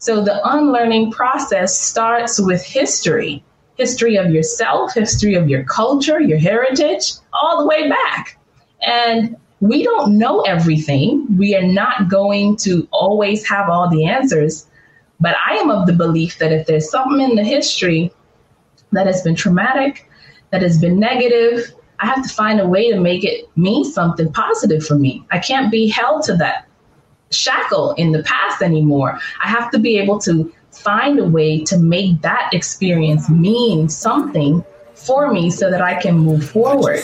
[0.00, 3.44] So the unlearning process starts with history
[3.80, 8.36] history of yourself, history of your culture, your heritage, all the way back.
[8.82, 11.26] And we don't know everything.
[11.38, 14.66] We are not going to always have all the answers.
[15.18, 18.12] But I am of the belief that if there's something in the history
[18.92, 20.10] that has been traumatic,
[20.50, 24.30] that has been negative, I have to find a way to make it mean something
[24.32, 25.24] positive for me.
[25.30, 26.66] I can't be held to that
[27.30, 29.18] shackle in the past anymore.
[29.42, 34.64] I have to be able to find a way to make that experience mean something
[34.94, 37.00] for me so that I can move forward.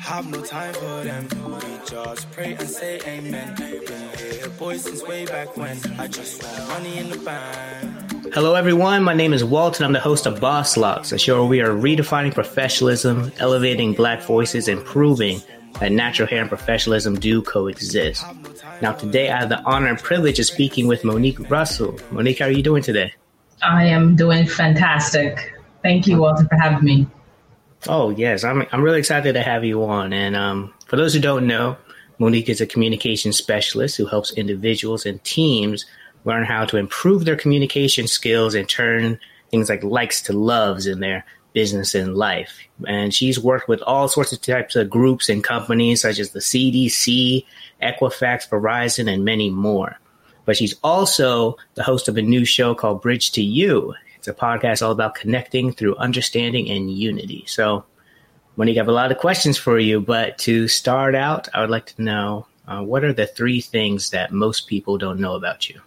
[0.00, 1.28] Have no time for them.
[1.46, 3.54] We just pray and say amen.
[3.56, 5.78] Been here, boys, since way back when.
[5.98, 8.34] I just want money in the bank.
[8.34, 9.04] Hello, everyone.
[9.04, 9.86] My name is Walton.
[9.86, 14.22] I'm the host of Boss Locks, a show where we are redefining professionalism, elevating black
[14.22, 15.40] voices, and proving
[15.80, 18.24] that natural hair and professionalism do coexist.
[18.80, 21.98] Now, today I have the honor and privilege of speaking with Monique Russell.
[22.10, 23.12] Monique, how are you doing today?
[23.62, 25.54] I am doing fantastic.
[25.82, 27.06] Thank you, Walter, for having me.
[27.88, 30.12] Oh yes, I'm I'm really excited to have you on.
[30.12, 31.76] And um, for those who don't know,
[32.18, 35.84] Monique is a communication specialist who helps individuals and teams
[36.24, 39.18] learn how to improve their communication skills and turn
[39.50, 42.58] things like likes to loves in their business and life.
[42.86, 46.40] And she's worked with all sorts of types of groups and companies such as the
[46.40, 47.44] CDC,
[47.82, 49.98] Equifax, Verizon, and many more.
[50.44, 53.94] But she's also the host of a new show called Bridge to You.
[54.16, 57.44] It's a podcast all about connecting through understanding and unity.
[57.46, 57.84] So,
[58.56, 61.70] Monique, I have a lot of questions for you, but to start out, I would
[61.70, 65.68] like to know uh, what are the three things that most people don't know about
[65.68, 65.80] you?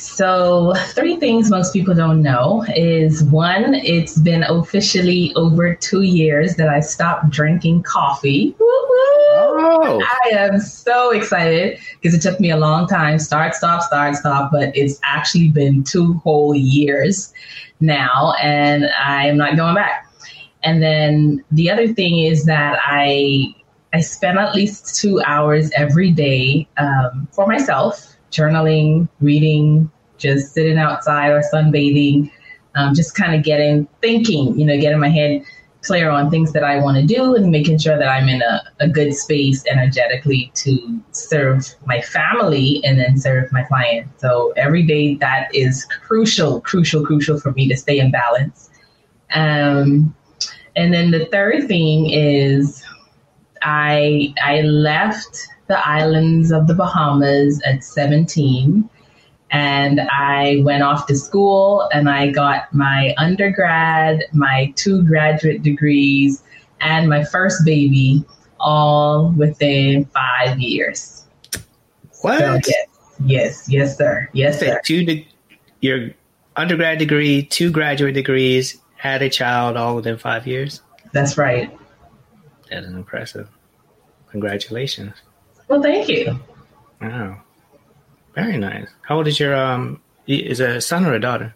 [0.00, 6.56] So, three things most people don't know is one, it's been officially over two years
[6.56, 8.56] that I stopped drinking coffee.
[8.58, 10.02] Oh.
[10.24, 14.50] I am so excited because it took me a long time start, stop, start, stop,
[14.50, 17.34] but it's actually been two whole years
[17.80, 20.10] now, and I am not going back.
[20.62, 23.54] And then the other thing is that I
[23.92, 30.78] I spend at least two hours every day um, for myself journaling, reading, just sitting
[30.78, 32.30] outside or sunbathing,
[32.74, 35.42] um, just kind of getting thinking, you know, getting my head
[35.82, 38.62] clear on things that I want to do and making sure that I'm in a,
[38.80, 44.08] a good space energetically to serve my family and then serve my client.
[44.18, 48.70] So every day that is crucial, crucial, crucial for me to stay in balance.
[49.32, 50.14] Um,
[50.76, 52.84] and then the third thing is
[53.62, 58.88] I I left the islands of the Bahamas at 17.
[59.52, 66.42] And I went off to school and I got my undergrad, my two graduate degrees,
[66.80, 68.24] and my first baby
[68.60, 71.24] all within five years.
[72.20, 72.38] What?
[72.38, 72.86] So, yes,
[73.24, 74.28] yes, yes, sir.
[74.32, 74.80] Yes, sir.
[74.84, 75.28] Two de-
[75.80, 76.10] your
[76.56, 80.82] undergrad degree, two graduate degrees, had a child all within five years?
[81.12, 81.76] That's right.
[82.70, 83.48] That is impressive.
[84.30, 85.14] Congratulations.
[85.68, 86.38] Well, thank you.
[87.00, 87.42] Wow.
[88.34, 88.88] Very nice.
[89.02, 91.54] How old is your um is a son or a daughter?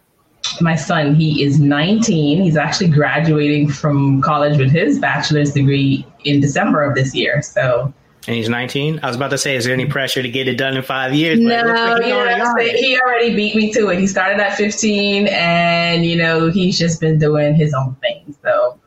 [0.61, 2.41] My son, he is 19.
[2.41, 7.41] He's actually graduating from college with his bachelor's degree in December of this year.
[7.41, 7.93] So
[8.27, 8.99] and he's 19.
[9.03, 11.13] I was about to say, is there any pressure to get it done in five
[11.13, 11.39] years?
[11.39, 13.99] No, like already he already beat me to it.
[13.99, 18.35] He started at 15, and you know he's just been doing his own thing.
[18.41, 18.79] So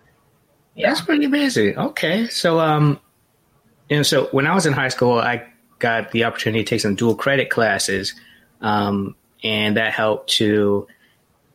[0.79, 0.89] yeah.
[0.89, 1.77] that's pretty busy.
[1.77, 3.01] Okay, so um,
[3.91, 5.47] and so when I was in high school, I
[5.79, 8.15] got the opportunity to take some dual credit classes,
[8.61, 10.87] um, and that helped to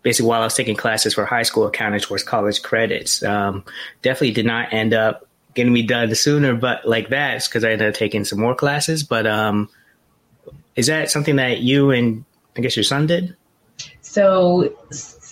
[0.04, 3.24] basically while I was taking classes for high school accounting towards college credits.
[3.24, 3.64] Um,
[4.02, 7.90] definitely did not end up getting me done sooner, but like that because I ended
[7.90, 9.04] up taking some more classes.
[9.04, 9.70] But um,
[10.76, 12.26] is that something that you and
[12.58, 13.36] I guess your son did?
[14.02, 14.76] So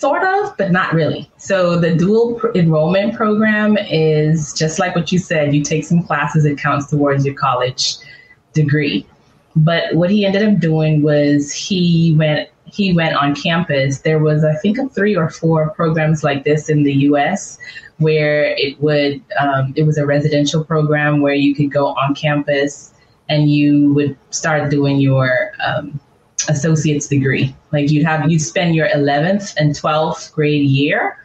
[0.02, 1.30] sort of, but not really.
[1.36, 5.54] So the dual enrollment program is just like what you said.
[5.54, 7.98] You take some classes, it counts towards your college
[8.52, 9.06] degree.
[9.54, 14.00] But what he ended up doing was he went he went on campus.
[14.00, 17.58] There was I think three or four programs like this in the U.S.
[17.98, 22.92] where it would um, it was a residential program where you could go on campus
[23.28, 26.00] and you would start doing your um,
[26.48, 27.54] associate's degree.
[27.72, 31.18] Like you'd have you'd spend your 11th and 12th grade year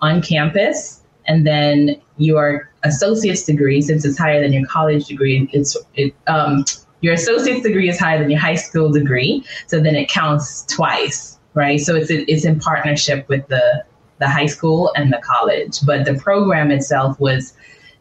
[0.00, 5.76] on campus, and then your associate's degree, since it's higher than your college degree, it's
[5.94, 6.64] it um,
[7.00, 11.38] your associate's degree is higher than your high school degree, so then it counts twice,
[11.54, 11.80] right?
[11.80, 13.84] So it's it's in partnership with the
[14.18, 17.52] the high school and the college, but the program itself was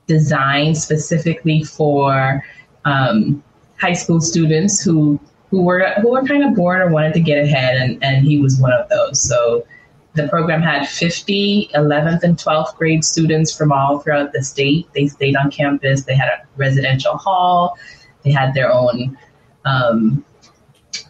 [0.07, 2.43] designed specifically for
[2.85, 3.43] um,
[3.77, 5.19] high school students who
[5.55, 8.41] who were who were kind of bored or wanted to get ahead, and, and he
[8.41, 9.21] was one of those.
[9.21, 9.65] So
[10.13, 14.85] the program had 50 11th and 12th grade students from all throughout the state.
[14.93, 16.03] They stayed on campus.
[16.03, 17.77] They had a residential hall.
[18.23, 19.17] They had their own
[19.63, 20.25] um,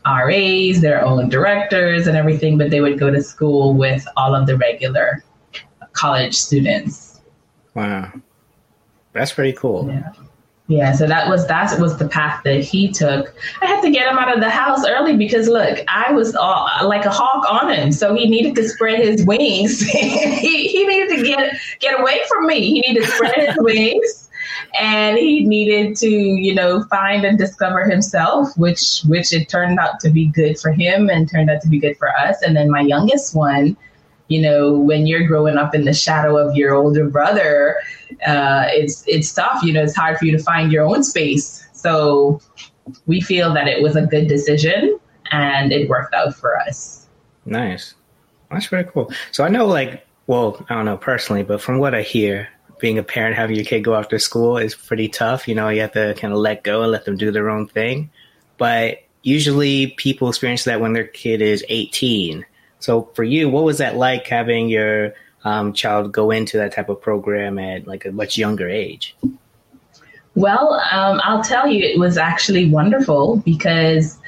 [0.05, 2.59] RAs, their own directors, and everything.
[2.59, 5.23] But they would go to school with all of the regular
[5.93, 7.19] college students.
[7.73, 8.13] Wow,
[9.11, 9.87] that's pretty cool.
[9.87, 10.11] Yeah.
[10.67, 13.35] Yeah, so that was that was the path that he took.
[13.61, 16.67] I had to get him out of the house early because look, I was all,
[16.83, 19.79] like a hawk on him, so he needed to spread his wings.
[19.81, 22.61] he, he needed to get get away from me.
[22.61, 24.31] He needed to spread his wings,
[24.79, 29.99] and he needed to you know find and discover himself, which which it turned out
[29.99, 32.41] to be good for him and turned out to be good for us.
[32.41, 33.77] And then my youngest one,
[34.27, 37.77] you know, when you're growing up in the shadow of your older brother
[38.25, 39.63] uh, it's it's tough.
[39.63, 41.67] You know, it's hard for you to find your own space.
[41.73, 42.41] So
[43.05, 44.99] we feel that it was a good decision
[45.31, 47.07] and it worked out for us.
[47.45, 47.95] Nice.
[48.51, 49.11] That's very cool.
[49.31, 52.47] So I know, like, well, I don't know personally, but from what I hear,
[52.79, 55.47] being a parent, having your kid go to school is pretty tough.
[55.47, 57.67] You know, you have to kind of let go and let them do their own
[57.67, 58.11] thing.
[58.57, 62.45] But usually people experience that when their kid is 18.
[62.85, 66.87] So for you, what was that like having your um, child go into that type
[66.87, 69.15] of program at like a much younger age?
[70.35, 74.19] Well, um, I'll tell you, it was actually wonderful because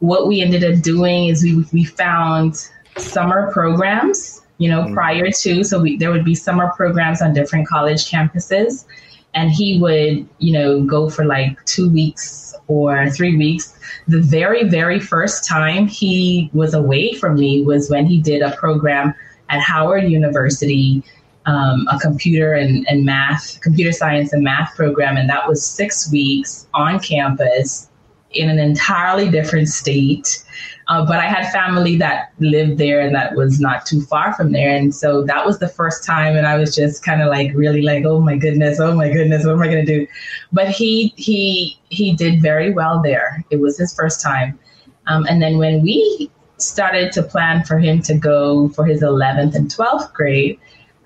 [0.00, 2.56] what we ended up doing is we, we found
[2.96, 4.94] summer programs, you know, mm-hmm.
[4.94, 8.86] prior to, so we, there would be summer programs on different college campuses.
[9.34, 13.78] And he would, you know, go for like two weeks or three weeks.
[14.10, 18.56] The very, very first time he was away from me was when he did a
[18.56, 19.14] program
[19.50, 21.04] at Howard University,
[21.46, 25.16] um, a computer and, and math, computer science and math program.
[25.16, 27.88] And that was six weeks on campus
[28.32, 30.44] in an entirely different state.
[30.88, 34.50] Uh, but I had family that lived there and that was not too far from
[34.50, 34.74] there.
[34.74, 36.36] And so that was the first time.
[36.36, 39.46] And I was just kind of like really like, oh my goodness, oh my goodness,
[39.46, 40.06] what am I going to do?
[40.52, 43.44] But he, he, he did very well there.
[43.50, 44.58] It was his first time.
[45.06, 49.54] Um, and then when we started to plan for him to go for his 11th
[49.54, 50.58] and 12th grade,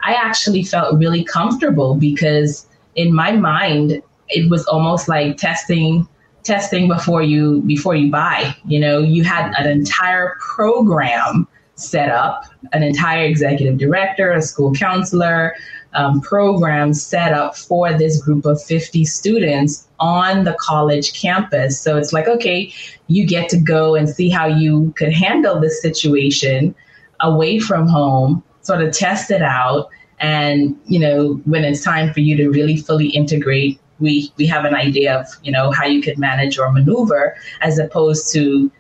[0.03, 6.09] I actually felt really comfortable because in my mind, it was almost like testing
[6.43, 12.45] testing before you before you buy you know you had an entire program set up
[12.73, 15.55] an entire executive director a school counselor
[15.95, 21.81] um, program set up for this group of 50 students on the college campus.
[21.81, 22.73] So it's like, okay,
[23.07, 26.75] you get to go and see how you could handle this situation
[27.21, 29.89] away from home, sort of test it out.
[30.19, 34.65] And, you know, when it's time for you to really fully integrate, we, we have
[34.65, 38.71] an idea of, you know, how you could manage or maneuver as opposed to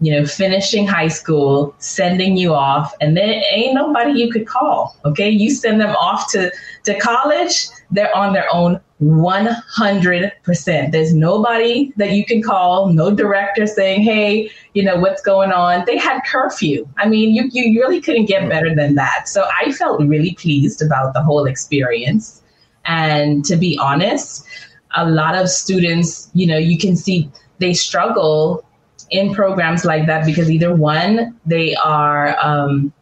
[0.00, 4.96] you know, finishing high school, sending you off, and then ain't nobody you could call.
[5.04, 5.30] Okay.
[5.30, 6.52] You send them off to,
[6.84, 10.92] to college, they're on their own 100%.
[10.92, 15.84] There's nobody that you can call, no director saying, hey, you know, what's going on?
[15.86, 16.88] They had curfew.
[16.96, 19.28] I mean, you, you really couldn't get better than that.
[19.28, 22.42] So I felt really pleased about the whole experience.
[22.84, 24.46] And to be honest,
[24.94, 28.65] a lot of students, you know, you can see they struggle
[29.10, 32.92] in programs like that because either one, they are um,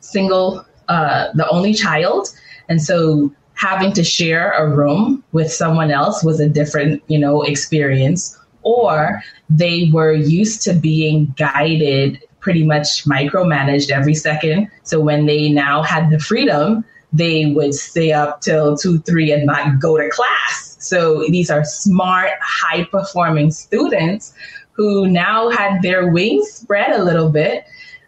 [0.00, 2.28] single, uh, the only child.
[2.68, 7.42] And so having to share a room with someone else was a different, you know,
[7.42, 8.36] experience.
[8.62, 14.68] Or they were used to being guided pretty much micromanaged every second.
[14.82, 19.46] So when they now had the freedom, they would stay up till two, three and
[19.46, 20.76] not go to class.
[20.80, 24.34] So these are smart, high performing students
[24.78, 27.64] who now had their wings spread a little bit.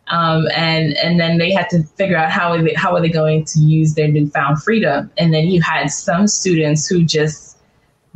[0.06, 3.10] Um, and and then they had to figure out how are they, how are they
[3.10, 5.10] going to use their newfound freedom.
[5.18, 7.58] And then you had some students who just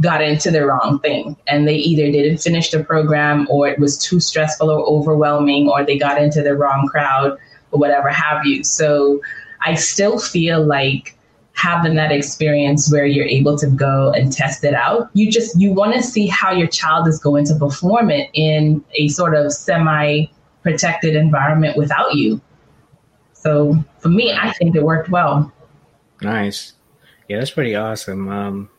[0.01, 3.97] got into the wrong thing, and they either didn't finish the program, or it was
[3.99, 7.39] too stressful or overwhelming, or they got into the wrong crowd,
[7.71, 8.65] or whatever have you.
[8.65, 9.21] So
[9.63, 11.14] I still feel like
[11.55, 15.09] having that experience where you're able to go and test it out.
[15.15, 18.85] You just you want to see how your child is going to perform it in
[18.95, 20.27] a sort of semi
[20.63, 22.41] protected environment without you.
[23.33, 25.53] So for me, I think it worked well.
[26.23, 26.73] Nice.
[27.29, 28.29] Yeah, that's pretty awesome.
[28.29, 28.71] Um,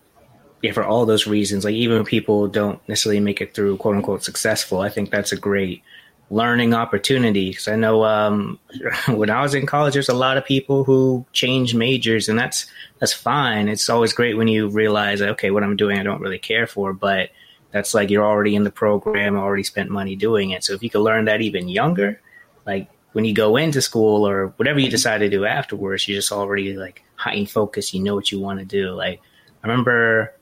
[0.62, 3.96] yeah, for all those reasons, like even when people don't necessarily make it through quote
[3.96, 5.82] unquote successful, I think that's a great
[6.30, 7.68] learning opportunities.
[7.68, 8.60] I know um,
[9.08, 12.66] when I was in college, there's a lot of people who change majors, and that's
[13.00, 13.68] that's fine.
[13.68, 16.94] It's always great when you realize, okay, what I'm doing, I don't really care for,
[16.94, 17.30] but
[17.72, 20.64] that's like you're already in the program, already spent money doing it.
[20.64, 22.22] So if you could learn that even younger,
[22.66, 26.32] like when you go into school or whatever you decide to do afterwards, you're just
[26.32, 27.94] already like heightened focus.
[27.94, 28.92] You know what you want to do.
[28.92, 29.22] Like
[29.64, 30.34] I remember,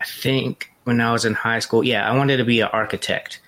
[0.00, 3.40] I think when I was in high school, yeah, I wanted to be an architect.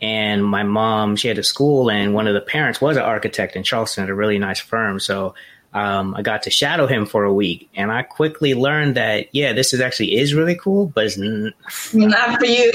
[0.00, 3.54] And my mom, she had a school, and one of the parents was an architect
[3.54, 4.98] in Charleston at a really nice firm.
[4.98, 5.34] So
[5.72, 9.52] um, I got to shadow him for a week, and I quickly learned that yeah,
[9.52, 11.52] this is actually is really cool, but it's n-
[11.92, 12.72] not for you.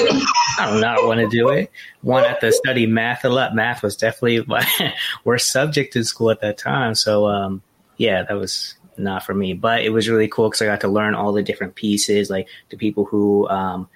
[0.59, 1.71] I do not want to do it.
[2.01, 3.53] One had to study math a lot.
[3.53, 6.95] Math was definitely my worst subject in school at that time.
[6.95, 7.61] So um,
[7.97, 9.53] yeah, that was not for me.
[9.53, 12.47] But it was really cool because I got to learn all the different pieces, like
[12.69, 13.89] the people who um,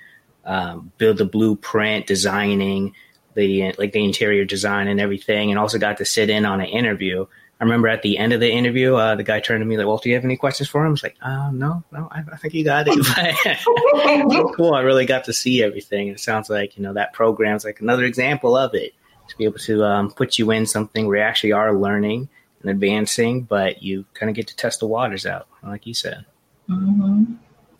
[0.43, 2.93] um, build the blueprint, designing
[3.35, 6.67] the like the interior design and everything, and also got to sit in on an
[6.67, 7.25] interview
[7.59, 9.85] I remember at the end of the interview, uh, the guy turned to me like,
[9.85, 12.23] "Well, do you have any questions for him?" I was like, uh, "No, no, I,
[12.31, 14.73] I, think you got it." cool.
[14.73, 16.07] I really got to see everything.
[16.07, 18.93] It sounds like you know that program is like another example of it
[19.27, 22.29] to be able to um, put you in something where you actually are learning
[22.61, 26.25] and advancing, but you kind of get to test the waters out, like you said.
[26.69, 27.33] Mm-hmm.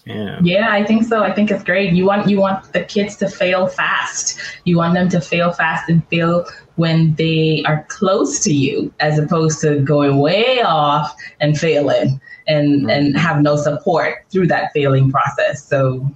[0.10, 0.40] Yeah.
[0.42, 1.22] yeah, I think so.
[1.22, 1.94] I think it's great.
[1.94, 4.40] You want you want the kids to fail fast.
[4.64, 6.48] You want them to fail fast and fail
[6.78, 12.82] when they are close to you, as opposed to going way off and failing and
[12.82, 12.90] mm-hmm.
[12.90, 15.64] and have no support through that failing process.
[15.64, 16.10] So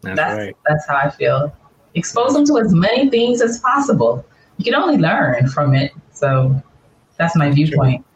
[0.00, 0.56] that's that's, right.
[0.66, 1.54] that's how I feel.
[1.94, 4.24] Expose them to as many things as possible.
[4.56, 5.92] You can only learn from it.
[6.12, 6.62] So
[7.18, 8.06] that's my viewpoint.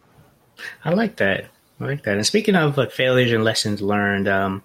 [0.82, 1.50] I like that.
[1.78, 2.16] I like that.
[2.16, 4.62] And speaking of like failures and lessons learned, um,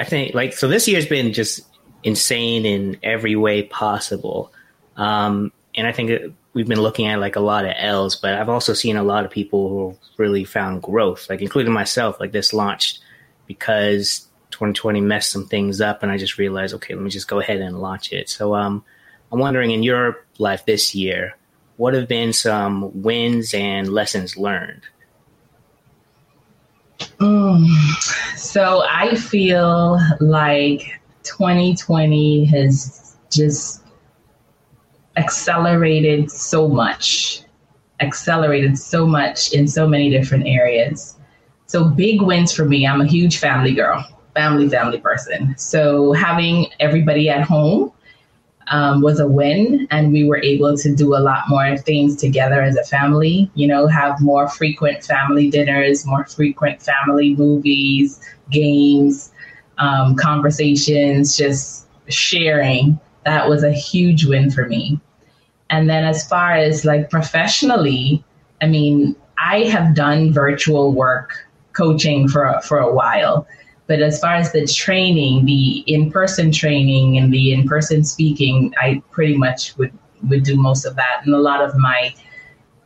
[0.00, 1.60] I think like so this year's been just
[2.02, 4.50] insane in every way possible.
[4.96, 8.48] Um, and I think we've been looking at like a lot of L's, but I've
[8.48, 12.18] also seen a lot of people who really found growth, like including myself.
[12.18, 13.00] Like this launched
[13.46, 17.38] because 2020 messed some things up, and I just realized, okay, let me just go
[17.38, 18.30] ahead and launch it.
[18.30, 18.82] So, um,
[19.30, 21.36] I'm wondering in your life this year,
[21.76, 24.82] what have been some wins and lessons learned?
[28.36, 33.82] So I feel like 2020 has just
[35.16, 37.42] accelerated so much,
[38.00, 41.16] accelerated so much in so many different areas.
[41.66, 42.86] So big wins for me.
[42.86, 44.04] I'm a huge family girl,
[44.34, 45.54] family, family person.
[45.56, 47.92] So having everybody at home
[48.70, 52.62] um, was a win, and we were able to do a lot more things together
[52.62, 53.50] as a family.
[53.54, 59.32] You know, have more frequent family dinners, more frequent family movies, games,
[59.78, 62.98] um, conversations, just sharing.
[63.24, 65.00] That was a huge win for me.
[65.68, 68.24] And then, as far as like professionally,
[68.62, 73.46] I mean, I have done virtual work coaching for for a while
[73.90, 79.36] but as far as the training, the in-person training and the in-person speaking, I pretty
[79.36, 79.92] much would
[80.28, 81.22] would do most of that.
[81.24, 82.14] And a lot of my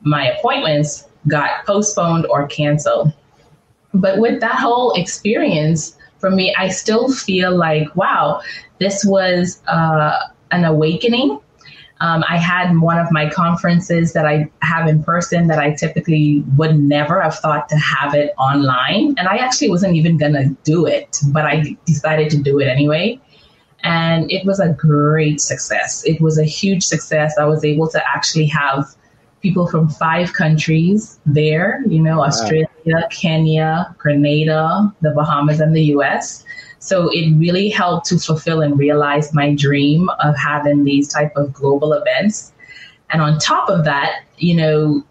[0.01, 3.13] my appointments got postponed or canceled.
[3.93, 8.41] But with that whole experience, for me, I still feel like, wow,
[8.79, 10.19] this was uh,
[10.53, 11.39] an awakening
[12.01, 16.45] um, I had one of my conferences that I have in person that I typically
[16.57, 19.15] would never have thought to have it online.
[19.17, 22.67] And I actually wasn't even going to do it, but I decided to do it
[22.67, 23.21] anyway.
[23.85, 26.05] And it was a great success.
[26.05, 27.39] It was a huge success.
[27.39, 28.87] I was able to actually have
[29.41, 32.67] people from five countries there, you know, Australia,
[33.11, 36.45] Kenya, Grenada, the Bahamas, and the US.
[36.85, 41.51] So it really helped to fulfill and realize my dream of having these type of
[41.51, 42.53] global events.
[43.09, 45.03] And on top of that, you know,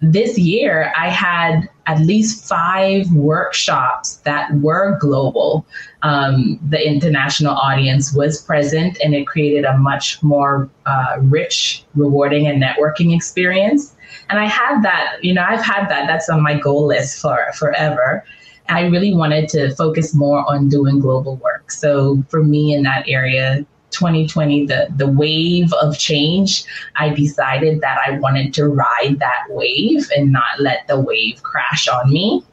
[0.00, 5.66] this year I had at least five workshops that were global.
[6.02, 12.46] Um, the international audience was present, and it created a much more uh, rich, rewarding,
[12.46, 13.96] and networking experience.
[14.30, 16.06] And I had that, you know, I've had that.
[16.06, 18.24] That's on my goal list for forever.
[18.68, 21.70] I really wanted to focus more on doing global work.
[21.70, 26.64] So for me in that area, 2020, the, the wave of change,
[26.96, 31.88] I decided that I wanted to ride that wave and not let the wave crash
[31.88, 32.44] on me.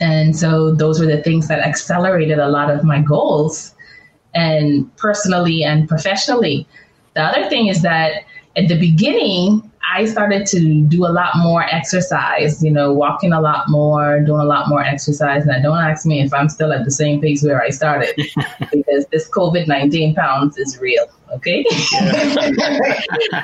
[0.00, 3.74] And so those were the things that accelerated a lot of my goals
[4.34, 6.66] and personally and professionally.
[7.14, 8.24] The other thing is that
[8.56, 13.40] at the beginning, I started to do a lot more exercise, you know, walking a
[13.40, 15.46] lot more, doing a lot more exercise.
[15.46, 18.14] And don't ask me if I'm still at the same pace where I started
[18.70, 21.06] because this COVID 19 pounds is real.
[21.32, 21.62] Okay.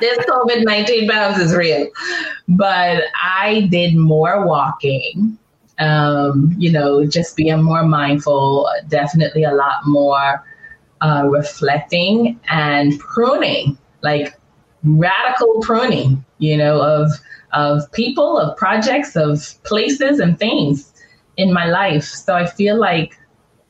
[0.01, 1.89] this COVID 19 pounds is real.
[2.49, 5.39] But I did more walking,
[5.79, 10.45] um, you know, just being more mindful, definitely a lot more
[11.01, 14.39] uh, reflecting and pruning, like
[14.87, 17.11] radical pruning, you know, of
[17.53, 20.93] of people, of projects, of places and things
[21.37, 22.05] in my life.
[22.05, 23.19] So I feel like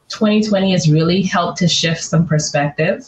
[0.08, 3.06] 2020 has really helped to shift some perspective.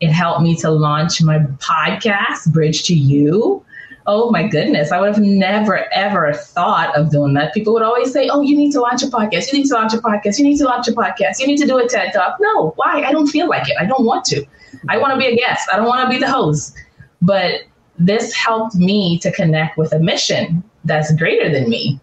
[0.00, 3.64] It helped me to launch my podcast, Bridge to You.
[4.04, 7.54] Oh my goodness, I would have never ever thought of doing that.
[7.54, 9.52] People would always say, Oh, you need to launch a podcast.
[9.52, 10.38] You need to launch a podcast.
[10.38, 11.38] You need to launch a podcast.
[11.38, 12.38] You need to do a TED Talk.
[12.40, 13.04] No, why?
[13.06, 13.76] I don't feel like it.
[13.78, 14.44] I don't want to.
[14.88, 15.68] I want to be a guest.
[15.72, 16.76] I don't want to be the host.
[17.22, 17.62] But
[17.98, 22.00] this helped me to connect with a mission that's greater than me.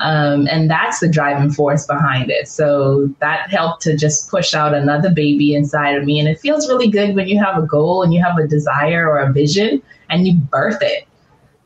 [0.00, 2.46] Um, and that's the driving force behind it.
[2.46, 6.20] So that helped to just push out another baby inside of me.
[6.20, 9.08] And it feels really good when you have a goal and you have a desire
[9.08, 11.08] or a vision and you birth it.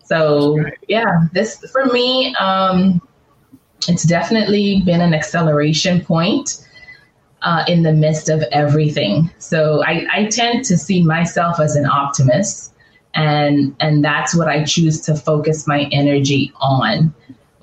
[0.05, 3.03] So yeah, this for me, um,
[3.89, 6.67] it's definitely been an acceleration point
[7.43, 9.31] uh, in the midst of everything.
[9.39, 12.72] So I, I tend to see myself as an optimist,
[13.15, 17.15] and and that's what I choose to focus my energy on.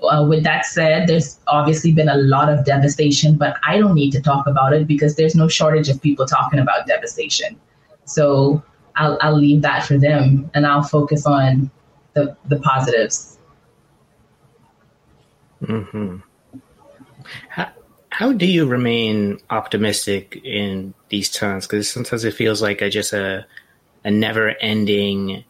[0.02, 4.12] Uh, with that said, there's obviously been a lot of devastation, but I don't need
[4.12, 7.60] to talk about it because there's no shortage of people talking about devastation.
[8.06, 8.64] So
[8.96, 11.70] I'll, I'll leave that for them and I'll focus on
[12.14, 13.38] the, the positives.
[15.66, 16.18] hmm
[17.50, 17.70] How,
[18.12, 21.68] how do you remain optimistic in these times?
[21.68, 23.46] Because sometimes it feels like a, just a,
[24.04, 25.44] a never ending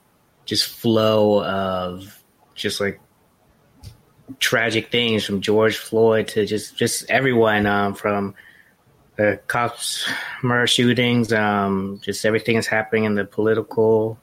[0.46, 2.24] just flow of
[2.56, 3.00] just like
[4.40, 8.36] tragic things from George Floyd to just just everyone um, from
[9.16, 10.10] the cops
[10.42, 14.18] murder shootings, um, just everything that's happening in the political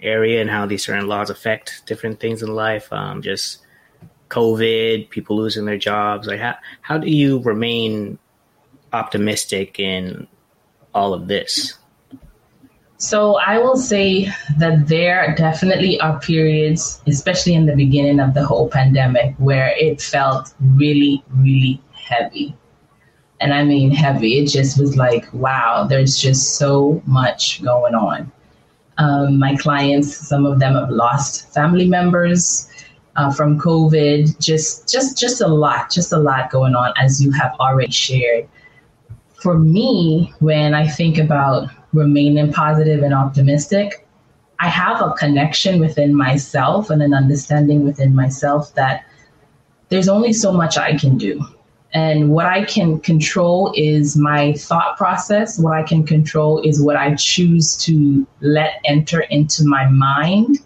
[0.00, 2.92] area and how these certain laws affect different things in life.
[2.92, 3.58] Um, just
[4.28, 6.26] COVID, people losing their jobs.
[6.26, 8.18] Like how how do you remain
[8.92, 10.26] optimistic in
[10.94, 11.78] all of this?
[13.02, 14.28] So I will say
[14.58, 20.00] that there definitely are periods, especially in the beginning of the whole pandemic, where it
[20.00, 22.56] felt really, really heavy.
[23.40, 24.38] And I mean heavy.
[24.38, 28.30] It just was like, wow, there's just so much going on.
[28.98, 32.68] Um, my clients, some of them have lost family members
[33.16, 34.38] uh, from COVID.
[34.38, 38.48] Just, just, just a lot, just a lot going on, as you have already shared.
[39.42, 44.06] For me, when I think about remaining positive and optimistic,
[44.58, 49.04] I have a connection within myself and an understanding within myself that
[49.88, 51.44] there's only so much I can do.
[51.94, 55.58] And what I can control is my thought process.
[55.58, 60.60] What I can control is what I choose to let enter into my mind.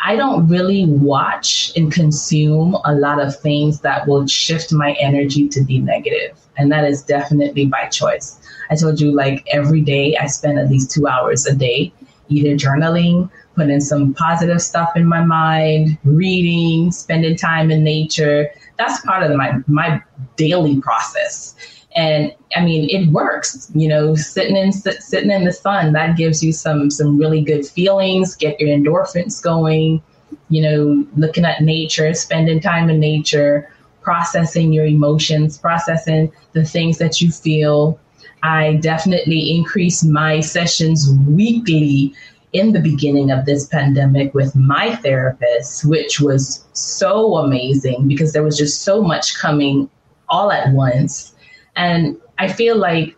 [0.00, 5.48] I don't really watch and consume a lot of things that will shift my energy
[5.48, 6.38] to be negative.
[6.58, 8.38] And that is definitely by choice.
[8.70, 11.92] I told you, like every day, I spend at least two hours a day
[12.28, 18.50] either journaling, putting some positive stuff in my mind, reading, spending time in nature.
[18.78, 20.02] That's part of my my
[20.36, 21.54] daily process.
[21.96, 23.70] And I mean, it works.
[23.74, 27.66] You know, sitting in sitting in the sun that gives you some some really good
[27.66, 28.34] feelings.
[28.34, 30.02] Get your endorphins going.
[30.48, 33.70] You know, looking at nature, spending time in nature,
[34.02, 37.98] processing your emotions, processing the things that you feel,
[38.44, 42.14] I definitely increased my sessions weekly
[42.52, 48.42] in the beginning of this pandemic with my therapist, which was so amazing because there
[48.42, 49.88] was just so much coming
[50.28, 51.34] all at once.
[51.74, 53.16] And I feel like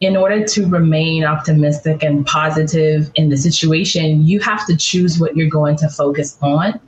[0.00, 5.36] in order to remain optimistic and positive in the situation, you have to choose what
[5.36, 6.80] you're going to focus on.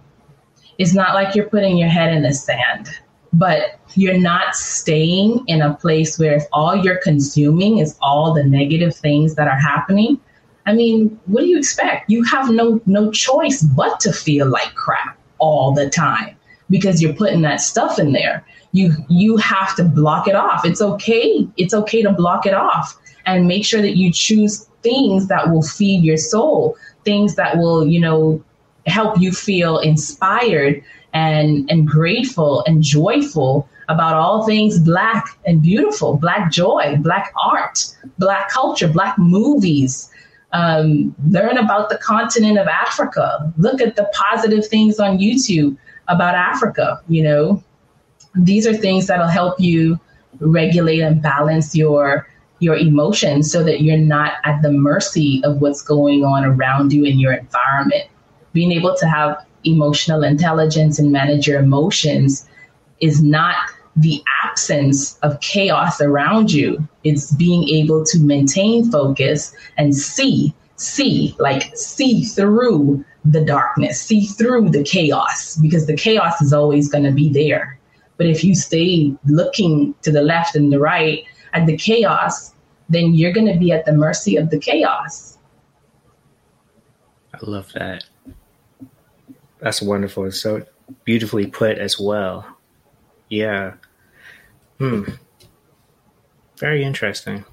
[0.78, 2.88] It's not like you're putting your head in the sand
[3.32, 8.44] but you're not staying in a place where if all you're consuming is all the
[8.44, 10.18] negative things that are happening
[10.66, 12.10] i mean what do you expect?
[12.10, 16.36] You have no no choice but to feel like crap all the time
[16.70, 18.44] because you're putting that stuff in there.
[18.72, 20.64] You you have to block it off.
[20.64, 25.28] It's okay it's okay to block it off and make sure that you choose things
[25.28, 28.42] that will feed your soul things that will you know
[28.86, 30.82] help you feel inspired
[31.18, 37.86] and, and grateful and joyful about all things Black and beautiful Black joy, Black art,
[38.18, 40.10] Black culture, Black movies.
[40.52, 43.52] Um, learn about the continent of Africa.
[43.58, 45.76] Look at the positive things on YouTube
[46.06, 47.02] about Africa.
[47.08, 47.64] You know,
[48.34, 49.98] these are things that'll help you
[50.40, 52.28] regulate and balance your
[52.60, 57.04] your emotions so that you're not at the mercy of what's going on around you
[57.04, 58.04] in your environment.
[58.52, 62.48] Being able to have emotional intelligence and manage your emotions
[63.00, 63.56] is not
[63.96, 66.86] the absence of chaos around you.
[67.04, 74.26] It's being able to maintain focus and see, see, like see through the darkness, see
[74.26, 77.78] through the chaos, because the chaos is always going to be there.
[78.16, 82.54] But if you stay looking to the left and the right at the chaos,
[82.88, 85.38] then you're going to be at the mercy of the chaos.
[87.34, 88.04] I love that.
[89.60, 90.26] That's wonderful.
[90.26, 90.64] It's so
[91.04, 92.46] beautifully put as well.
[93.28, 93.74] Yeah.
[94.78, 95.04] Hmm.
[96.58, 97.44] Very interesting.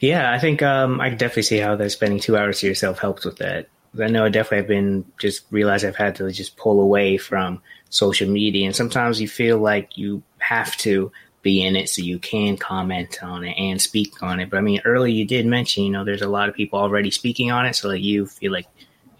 [0.00, 3.24] Yeah, I think um, I definitely see how that spending two hours to yourself helps
[3.24, 3.68] with that.
[4.00, 7.62] I know I definitely have been just realized I've had to just pull away from
[7.90, 11.12] social media, and sometimes you feel like you have to
[11.42, 14.50] be in it so you can comment on it and speak on it.
[14.50, 17.10] But I mean, earlier you did mention, you know, there's a lot of people already
[17.10, 18.66] speaking on it, so that you feel like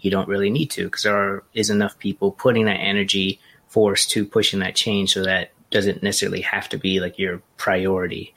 [0.05, 4.23] you don't really need to because there is enough people putting that energy force to
[4.23, 8.33] pushing that change, so that doesn't necessarily have to be like your priority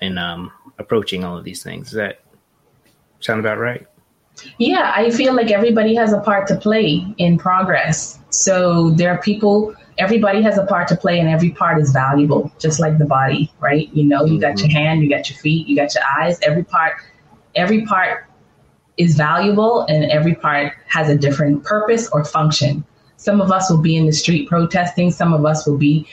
[0.00, 1.90] in um, approaching all of these things.
[1.90, 2.20] Does that
[3.20, 3.86] sound about right?
[4.58, 8.18] Yeah, I feel like everybody has a part to play in progress.
[8.30, 12.50] So there are people, everybody has a part to play, and every part is valuable,
[12.58, 13.88] just like the body, right?
[13.92, 14.70] You know, you got mm-hmm.
[14.70, 16.40] your hand, you got your feet, you got your eyes.
[16.42, 16.94] Every part,
[17.54, 18.29] every part
[19.00, 22.84] is valuable, and every part has a different purpose or function.
[23.16, 25.10] Some of us will be in the street protesting.
[25.10, 26.06] Some of us will be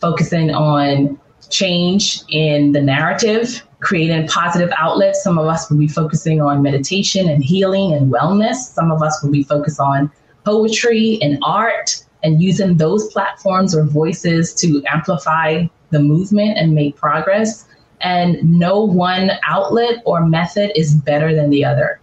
[0.00, 1.18] focusing on
[1.50, 5.22] change in the narrative creating positive outlets.
[5.22, 8.56] Some of us will be focusing on meditation and healing and wellness.
[8.56, 10.10] Some of us will be focused on
[10.44, 16.96] poetry and art and using those platforms or voices to amplify the movement and make
[16.96, 17.66] progress.
[18.00, 22.00] And no one outlet or method is better than the other.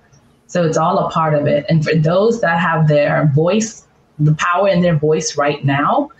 [0.52, 1.66] So it's all a part of it.
[1.70, 3.88] And for those that have their voice,
[4.20, 6.12] the power in their voice right now,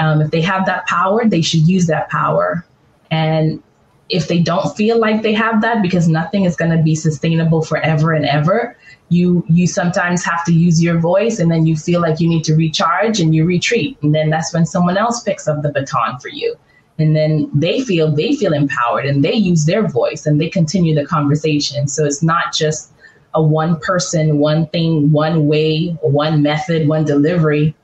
[0.00, 2.66] um, if they have that power, they should use that power.
[3.12, 3.62] And
[4.08, 7.62] if they don't feel like they have that because nothing is going to be sustainable
[7.62, 8.76] forever and ever
[9.10, 12.42] you you sometimes have to use your voice and then you feel like you need
[12.42, 16.18] to recharge and you retreat and then that's when someone else picks up the baton
[16.18, 16.54] for you
[16.98, 20.94] and then they feel they feel empowered and they use their voice and they continue
[20.94, 22.92] the conversation so it's not just
[23.34, 27.74] a one person one thing one way one method one delivery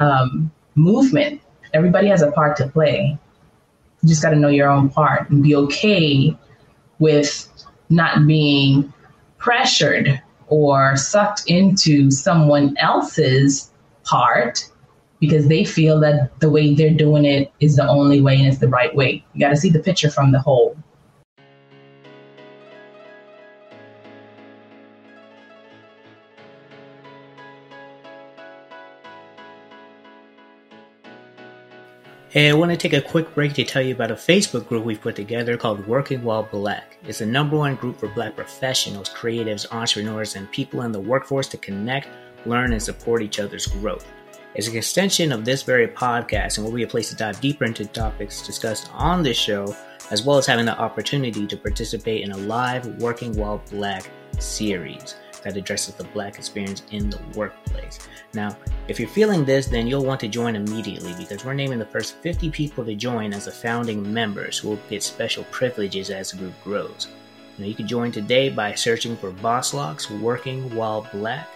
[0.00, 1.40] um, movement
[1.72, 3.18] everybody has a part to play
[4.02, 6.36] you just got to know your own part and be okay
[6.98, 7.48] with
[7.90, 8.92] not being
[9.38, 13.70] pressured or sucked into someone else's
[14.04, 14.68] part
[15.20, 18.58] because they feel that the way they're doing it is the only way and it's
[18.58, 19.24] the right way.
[19.32, 20.76] You got to see the picture from the whole.
[32.34, 34.84] Hey, I want to take a quick break to tell you about a Facebook group
[34.84, 36.98] we've put together called Working While Black.
[37.06, 41.46] It's the number one group for black professionals, creatives, entrepreneurs, and people in the workforce
[41.50, 42.08] to connect,
[42.44, 44.04] learn, and support each other's growth.
[44.56, 47.66] It's an extension of this very podcast and will be a place to dive deeper
[47.66, 49.72] into topics discussed on this show,
[50.10, 55.14] as well as having the opportunity to participate in a live Working While Black series
[55.44, 58.00] that addresses the black experience in the workplace.
[58.32, 58.56] Now,
[58.88, 62.16] if you're feeling this, then you'll want to join immediately because we're naming the first
[62.16, 66.38] 50 people to join as the founding members who will get special privileges as the
[66.38, 67.08] group grows.
[67.58, 71.48] Now, you can join today by searching for Boss Locks Working While Black.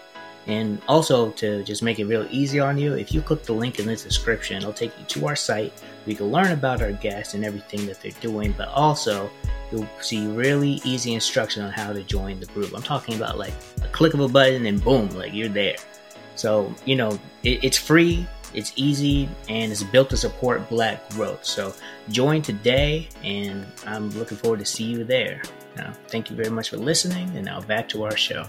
[0.46, 3.80] And also, to just make it real easy on you, if you click the link
[3.80, 5.72] in the description, it'll take you to our site
[6.08, 9.30] you can learn about our guests and everything that they're doing, but also
[9.70, 12.74] you'll see really easy instruction on how to join the group.
[12.74, 15.76] I'm talking about like a click of a button and boom, like you're there.
[16.34, 21.44] So, you know, it, it's free, it's easy, and it's built to support black growth.
[21.44, 21.74] So
[22.08, 25.42] join today, and I'm looking forward to see you there.
[25.76, 28.46] Now, thank you very much for listening, and now back to our show.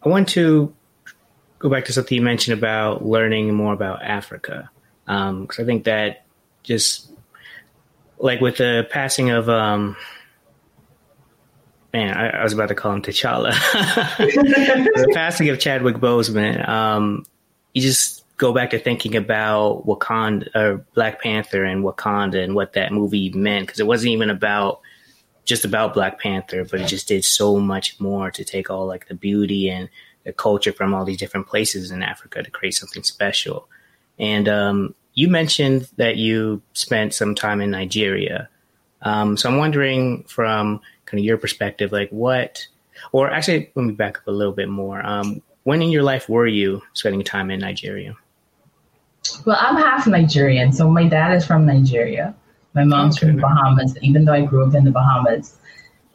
[0.00, 0.72] I want to
[1.58, 4.70] go back to something you mentioned about learning more about Africa,
[5.06, 6.24] because um, I think that
[6.62, 7.10] just
[8.18, 9.96] like with the passing of um,
[11.92, 13.52] man, I, I, was about to call him T'Challa.
[14.18, 17.24] the passing of Chadwick Boseman, um,
[17.74, 22.74] you just go back to thinking about Wakanda or Black Panther and Wakanda and what
[22.74, 24.80] that movie meant because it wasn't even about
[25.44, 29.08] just about Black Panther, but it just did so much more to take all like
[29.08, 29.88] the beauty and
[30.28, 33.66] the culture from all these different places in Africa to create something special.
[34.18, 38.50] And um, you mentioned that you spent some time in Nigeria.
[39.00, 42.68] Um, so I'm wondering from kind of your perspective, like what,
[43.12, 45.04] or actually, let me back up a little bit more.
[45.04, 48.14] Um, when in your life were you spending time in Nigeria?
[49.46, 52.34] Well, I'm half Nigerian, so my dad is from Nigeria.
[52.74, 53.28] My mom's okay.
[53.28, 55.56] from the Bahamas, even though I grew up in the Bahamas.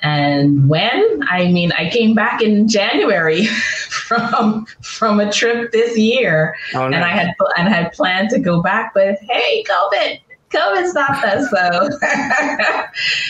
[0.03, 3.47] And when I mean, I came back in January
[4.15, 8.61] from from a trip this year, oh, and I had and had planned to go
[8.61, 10.19] back, but hey, COVID,
[10.51, 11.49] COVID stopped us.
[11.49, 11.89] So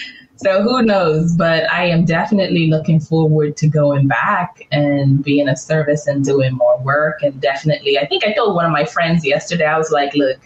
[0.43, 1.35] So who knows?
[1.35, 6.53] But I am definitely looking forward to going back and being of service and doing
[6.53, 7.23] more work.
[7.23, 10.37] And definitely, I think I told one of my friends yesterday, I was like, look,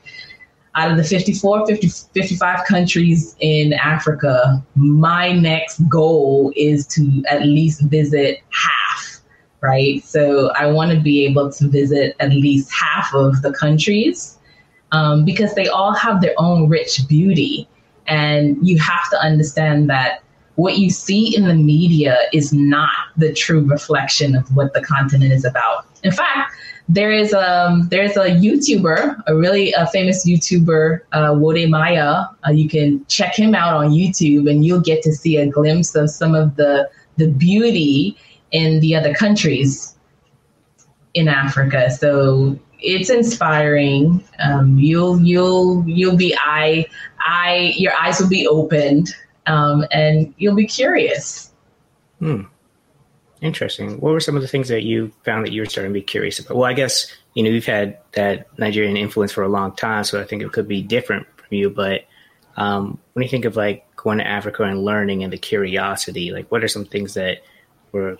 [0.75, 7.41] out of the 54, 50, 55 countries in Africa, my next goal is to at
[7.41, 8.86] least visit half,
[9.61, 10.03] right?
[10.03, 14.37] So I want to be able to visit at least half of the countries
[14.91, 17.67] um, because they all have their own rich beauty.
[18.07, 20.23] And you have to understand that
[20.55, 25.31] what you see in the media is not the true reflection of what the continent
[25.31, 25.85] is about.
[26.03, 26.53] In fact,
[26.89, 32.25] there is a um, there's a YouTuber, a really a famous YouTuber, uh, Wode Maya.
[32.47, 35.95] Uh, you can check him out on YouTube, and you'll get to see a glimpse
[35.95, 38.17] of some of the the beauty
[38.51, 39.95] in the other countries
[41.13, 41.91] in Africa.
[41.91, 44.23] So it's inspiring.
[44.39, 46.85] Um, you'll you'll you'll be eye
[47.19, 49.13] eye your eyes will be opened,
[49.47, 51.51] um, and you'll be curious.
[52.19, 52.43] Hmm.
[53.41, 53.99] Interesting.
[53.99, 56.03] What were some of the things that you found that you were starting to be
[56.03, 56.57] curious about?
[56.57, 60.19] Well, I guess you know you've had that Nigerian influence for a long time, so
[60.19, 61.69] I think it could be different from you.
[61.69, 62.01] But
[62.57, 66.51] um, when you think of like going to Africa and learning and the curiosity, like
[66.51, 67.43] what are some things that
[67.91, 68.17] were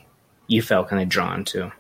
[0.47, 1.71] you felt kind of drawn to?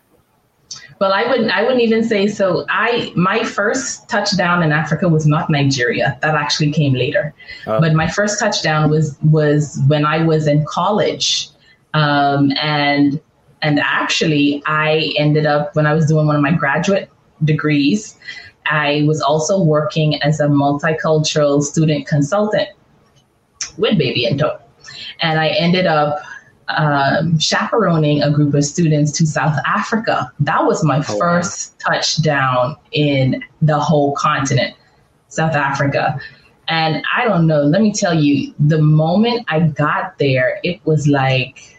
[0.99, 1.51] Well, I wouldn't.
[1.51, 2.65] I wouldn't even say so.
[2.69, 6.17] I my first touchdown in Africa was not Nigeria.
[6.21, 7.33] That actually came later.
[7.67, 7.79] Oh.
[7.79, 11.49] But my first touchdown was was when I was in college,
[11.93, 13.21] um, and
[13.61, 17.09] and actually I ended up when I was doing one of my graduate
[17.43, 18.17] degrees.
[18.65, 22.69] I was also working as a multicultural student consultant
[23.77, 24.59] with Baby in tow,
[25.21, 26.23] and I ended up
[26.69, 30.31] um, chaperoning a group of students to South Africa.
[30.39, 31.93] That was my oh, first wow.
[31.93, 34.75] touchdown in the whole continent,
[35.29, 36.19] South Africa.
[36.67, 41.07] And I don't know, let me tell you, the moment I got there, it was
[41.07, 41.77] like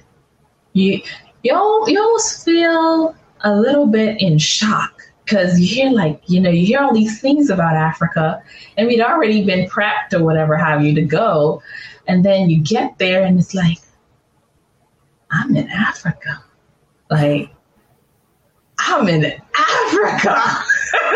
[0.73, 1.01] you
[1.43, 6.51] you you almost feel a little bit in shock because you hear like you know
[6.51, 8.43] you hear all these things about Africa,
[8.77, 11.63] and we'd already been prepped or whatever have you to go,
[12.07, 13.79] and then you get there and it's like
[15.31, 16.43] I'm in Africa.
[17.11, 17.51] Like,
[18.79, 20.65] I'm in Africa.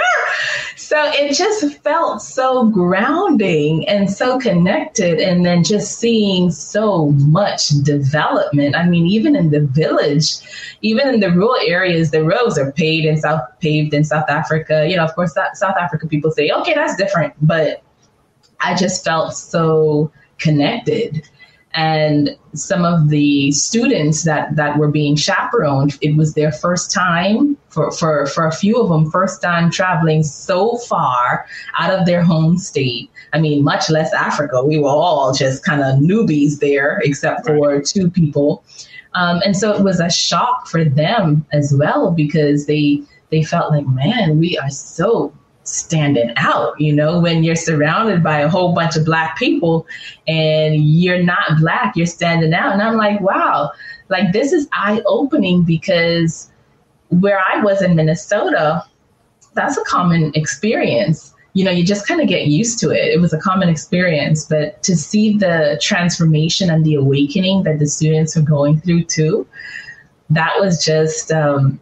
[0.76, 5.20] so it just felt so grounding and so connected.
[5.20, 8.76] And then just seeing so much development.
[8.76, 10.36] I mean, even in the village,
[10.82, 14.86] even in the rural areas, the roads are paved in South paved in South Africa.
[14.88, 17.34] You know, of course, South African people say, okay, that's different.
[17.40, 17.82] But
[18.60, 21.28] I just felt so connected
[21.74, 27.56] and some of the students that that were being chaperoned it was their first time
[27.70, 31.46] for for for a few of them first time traveling so far
[31.78, 33.10] out of their home state.
[33.32, 34.62] I mean much less africa.
[34.62, 38.62] We were all just kind of newbies there except for two people.
[39.14, 43.72] Um, and so it was a shock for them as well because they they felt
[43.72, 45.32] like man we are so
[45.64, 49.86] standing out, you know, when you're surrounded by a whole bunch of black people
[50.26, 52.72] and you're not black, you're standing out.
[52.72, 53.70] And I'm like, wow,
[54.08, 56.50] like this is eye opening because
[57.08, 58.84] where I was in Minnesota,
[59.54, 61.34] that's a common experience.
[61.54, 63.12] You know, you just kind of get used to it.
[63.12, 67.86] It was a common experience, but to see the transformation and the awakening that the
[67.86, 69.46] students are going through too,
[70.30, 71.78] that was just um,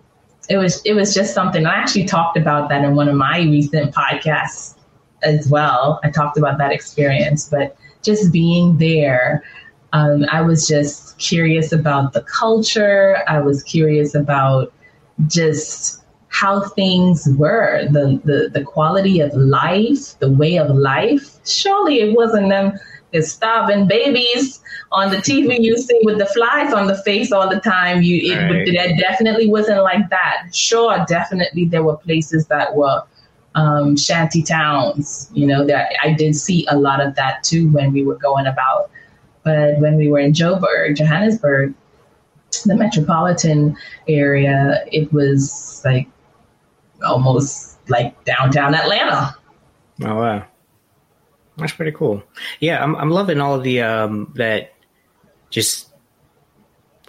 [0.51, 1.65] it was it was just something.
[1.65, 4.75] I actually talked about that in one of my recent podcasts
[5.23, 6.01] as well.
[6.03, 9.45] I talked about that experience, but just being there,
[9.93, 13.19] um, I was just curious about the culture.
[13.29, 14.73] I was curious about
[15.29, 21.39] just how things were, the, the, the quality of life, the way of life.
[21.45, 22.73] Surely it wasn't them
[23.23, 24.61] starving babies
[24.93, 28.03] on the TV you see with the flies on the face all the time.
[28.03, 28.67] You it, right.
[28.77, 30.49] that definitely wasn't like that.
[30.53, 33.03] Sure, definitely there were places that were
[33.55, 35.31] um, shanty towns.
[35.33, 38.47] You know that I did see a lot of that too when we were going
[38.47, 38.91] about.
[39.43, 41.75] But when we were in Joburg, Johannesburg,
[42.67, 46.09] the metropolitan area, it was like
[47.05, 49.37] almost like downtown Atlanta.
[50.05, 50.47] Oh wow.
[51.61, 52.23] That's pretty cool.
[52.59, 54.73] Yeah, I'm I'm loving all of the um that
[55.51, 55.91] just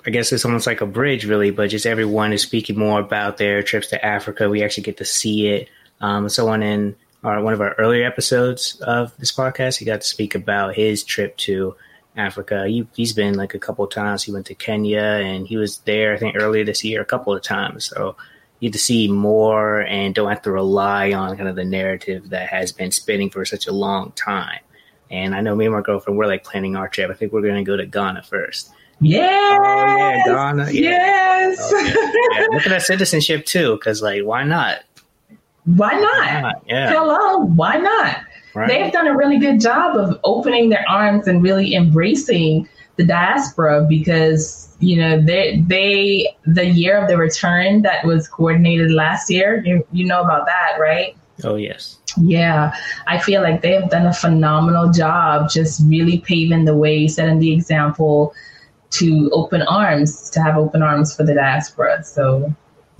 [0.06, 3.38] I guess it's almost like a bridge, really, but just everyone is speaking more about
[3.38, 4.50] their trips to Africa.
[4.50, 5.70] We actually get to see it.
[6.00, 10.08] Um, someone in our, one of our earlier episodes of this podcast, he got to
[10.08, 11.76] speak about his trip to
[12.16, 12.68] Africa.
[12.68, 14.24] He, has been like a couple of times.
[14.24, 17.36] He went to Kenya and he was there, I think, earlier this year a couple
[17.36, 17.86] of times.
[17.86, 18.16] So
[18.62, 22.30] you get to see more and don't have to rely on kind of the narrative
[22.30, 24.60] that has been spinning for such a long time.
[25.10, 27.10] And I know me and my girlfriend, we're like planning our trip.
[27.10, 28.71] I think we're going to go to Ghana first.
[29.02, 29.60] Yes.
[29.60, 30.71] Oh, yeah, Ghana.
[30.71, 30.89] Yeah.
[30.91, 31.60] Yes.
[31.60, 32.47] Oh, yeah.
[32.52, 34.84] Look at that citizenship too, because like, why not?
[35.65, 36.17] Why not?
[36.17, 36.63] Why not?
[36.67, 36.91] Yeah.
[36.91, 38.17] Hello, why not?
[38.54, 38.67] Right.
[38.67, 43.88] They've done a really good job of opening their arms and really embracing the diaspora
[43.89, 49.63] because you know they they the year of the return that was coordinated last year.
[49.65, 51.15] You you know about that, right?
[51.44, 51.98] Oh yes.
[52.17, 52.76] Yeah,
[53.08, 57.39] I feel like they have done a phenomenal job, just really paving the way, setting
[57.39, 58.34] the example
[58.91, 62.04] to open arms, to have open arms for the diaspora.
[62.04, 62.54] So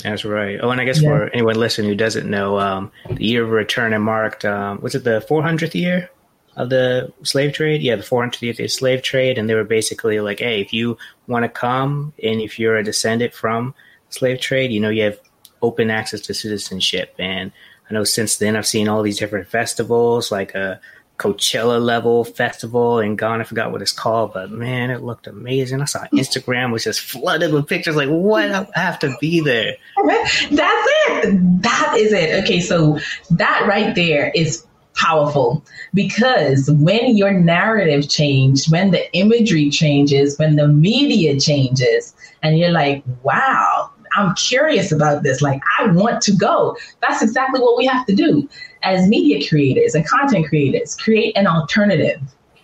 [0.04, 0.60] that's right.
[0.62, 1.10] Oh, and I guess yeah.
[1.10, 4.96] for anyone listening who doesn't know, um, the year of return and marked, um, was
[4.96, 6.10] it the 400th year
[6.56, 7.82] of the slave trade?
[7.82, 9.38] Yeah, the 400th year of the slave trade.
[9.38, 10.98] And they were basically like, hey, if you
[11.32, 13.74] want to come and if you're a descendant from
[14.10, 15.20] slave trade, you know, you have
[15.62, 17.16] open access to citizenship.
[17.18, 17.52] And
[17.90, 20.80] I know since then I've seen all these different festivals like a
[21.22, 23.42] Coachella level festival in Ghana.
[23.42, 25.80] I forgot what it's called, but man, it looked amazing.
[25.80, 27.96] I saw Instagram was just flooded with pictures.
[27.96, 28.50] Like, what?
[28.50, 29.76] I have to be there.
[30.04, 31.62] That's it.
[31.62, 32.44] That is it.
[32.44, 32.98] Okay, so
[33.30, 34.66] that right there is
[34.96, 42.58] powerful because when your narrative changed, when the imagery changes, when the media changes, and
[42.58, 45.42] you're like, wow, I'm curious about this.
[45.42, 46.78] Like, I want to go.
[47.02, 48.50] That's exactly what we have to do
[48.84, 50.96] as media creators and content creators.
[50.96, 52.22] Create an alternative.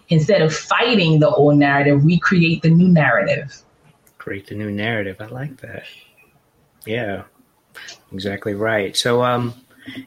[0.09, 3.61] Instead of fighting the old narrative, we create the new narrative.
[4.17, 5.17] Create the new narrative.
[5.19, 5.83] I like that.
[6.85, 7.23] Yeah,
[8.13, 8.95] exactly right.
[8.95, 9.53] So, um,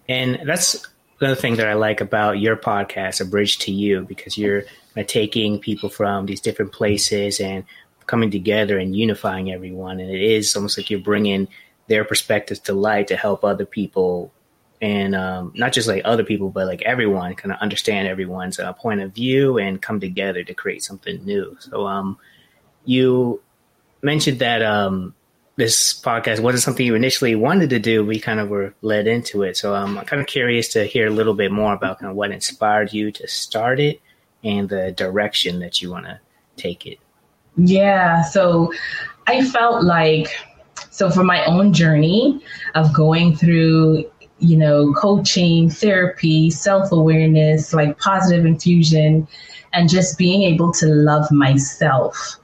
[0.09, 0.87] and that's
[1.21, 4.65] another thing that I like about your podcast, A Bridge to You, because you're
[5.07, 7.65] taking people from these different places and
[8.07, 10.01] coming together and unifying everyone.
[10.01, 11.49] And it is almost like you're bringing
[11.87, 14.33] their perspectives to light to help other people
[14.83, 18.73] and um, not just like other people, but like everyone kind of understand everyone's uh,
[18.73, 21.57] point of view and come together to create something new.
[21.61, 22.19] So, um,
[22.87, 23.43] you
[24.03, 25.15] mentioned that um,
[25.57, 28.05] this podcast wasn't something you initially wanted to do.
[28.05, 29.57] We kind of were led into it.
[29.57, 32.17] So, um, I'm kind of curious to hear a little bit more about kind of
[32.17, 34.01] what inspired you to start it
[34.43, 36.19] and the direction that you want to
[36.57, 36.99] take it.
[37.57, 38.23] Yeah.
[38.23, 38.73] So
[39.27, 40.29] I felt like,
[40.91, 42.43] so for my own journey
[42.75, 49.29] of going through, you know, coaching, therapy, self awareness, like positive infusion,
[49.73, 52.39] and just being able to love myself,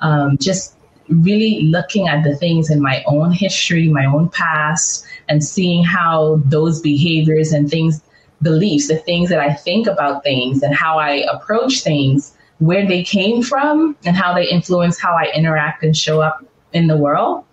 [0.00, 0.75] um, just
[1.08, 6.40] really looking at the things in my own history, my own past, and seeing how
[6.46, 8.02] those behaviors and things,
[8.42, 13.02] beliefs, the things that I think about things and how I approach things where they
[13.02, 17.44] came from and how they influence how I interact and show up in the world.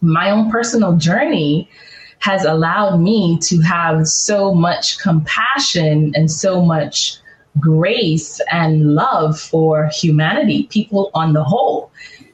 [0.00, 1.70] My own personal journey
[2.18, 7.18] has allowed me to have so much compassion and so much
[7.58, 11.90] grace and love for humanity, people on the whole.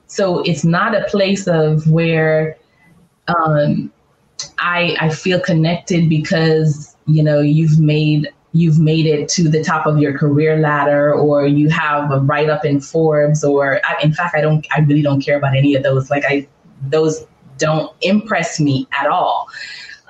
[0.08, 2.56] So it's not a place of where
[3.28, 3.92] um,
[4.58, 9.86] I, I feel connected because you know you've made you've made it to the top
[9.86, 14.12] of your career ladder or you have a write up in Forbes or I, in
[14.12, 16.10] fact I don't I really don't care about any of those.
[16.10, 16.48] Like I
[16.82, 17.26] those
[17.58, 19.46] don't impress me at all.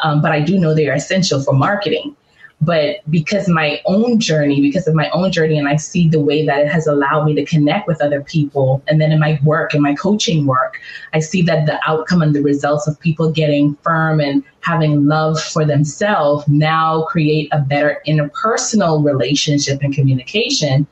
[0.04, 2.14] Um, but I do know they are essential for marketing
[2.60, 6.44] but because my own journey, because of my own journey, and I see the way
[6.44, 9.74] that it has allowed me to connect with other people, and then in my work,
[9.74, 10.78] in my coaching work,
[11.12, 15.40] I see that the outcome and the results of people getting firm and having love
[15.40, 20.86] for themselves now create a better interpersonal relationship and communication.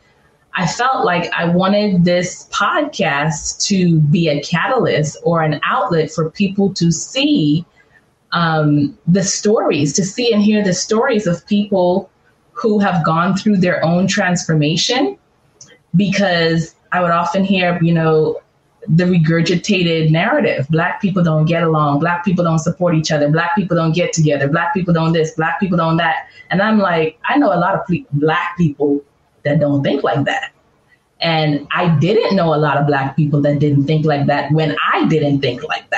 [0.54, 6.30] I felt like I wanted this podcast to be a catalyst or an outlet for
[6.30, 7.66] people to see
[8.36, 12.10] um, the stories, to see and hear the stories of people
[12.52, 15.18] who have gone through their own transformation.
[15.94, 18.40] Because I would often hear, you know,
[18.88, 23.56] the regurgitated narrative black people don't get along, black people don't support each other, black
[23.56, 26.28] people don't get together, black people don't this, black people don't that.
[26.50, 27.80] And I'm like, I know a lot of
[28.12, 29.02] black people
[29.44, 30.52] that don't think like that.
[31.20, 34.76] And I didn't know a lot of black people that didn't think like that when
[34.92, 35.95] I didn't think like that.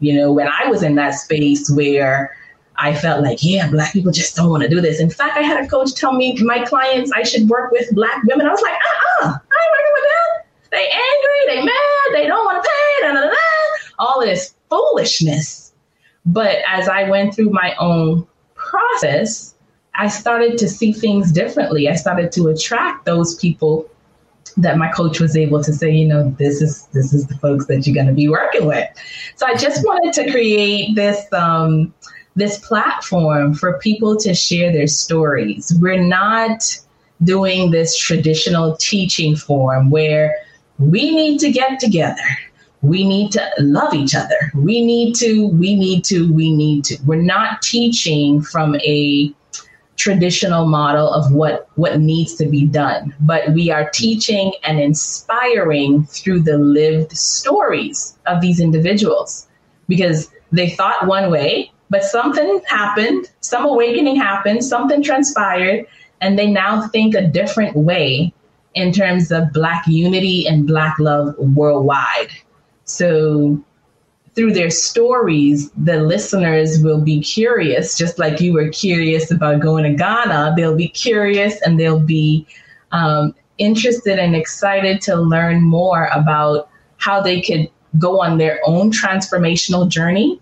[0.00, 2.36] You know, when I was in that space where
[2.76, 5.00] I felt like, yeah, black people just don't want to do this.
[5.00, 8.22] In fact, I had a coach tell me my clients I should work with black
[8.24, 8.46] women.
[8.46, 10.70] I was like, uh-uh, I ain't working with them.
[10.70, 13.36] They angry, they mad, they don't want to pay, da, da, da.
[13.98, 15.74] call it as foolishness.
[16.24, 19.54] But as I went through my own process,
[19.94, 21.88] I started to see things differently.
[21.88, 23.89] I started to attract those people
[24.62, 27.66] that my coach was able to say, you know, this is this is the folks
[27.66, 28.88] that you're going to be working with.
[29.36, 31.92] So I just wanted to create this um,
[32.36, 35.72] this platform for people to share their stories.
[35.80, 36.78] We're not
[37.22, 40.36] doing this traditional teaching form where
[40.78, 42.22] we need to get together.
[42.82, 44.50] We need to love each other.
[44.54, 46.96] We need to, we need to, we need to.
[47.04, 49.34] We're not teaching from a
[50.00, 53.14] traditional model of what what needs to be done.
[53.20, 59.46] But we are teaching and inspiring through the lived stories of these individuals.
[59.88, 65.84] Because they thought one way but something happened some awakening happened something transpired
[66.20, 68.32] and they now think a different way
[68.74, 72.30] in terms of black unity and black love worldwide.
[72.84, 73.62] So
[74.34, 79.84] through their stories, the listeners will be curious, just like you were curious about going
[79.84, 80.54] to Ghana.
[80.56, 82.46] They'll be curious and they'll be
[82.92, 86.68] um, interested and excited to learn more about
[86.98, 87.68] how they could
[87.98, 90.40] go on their own transformational journey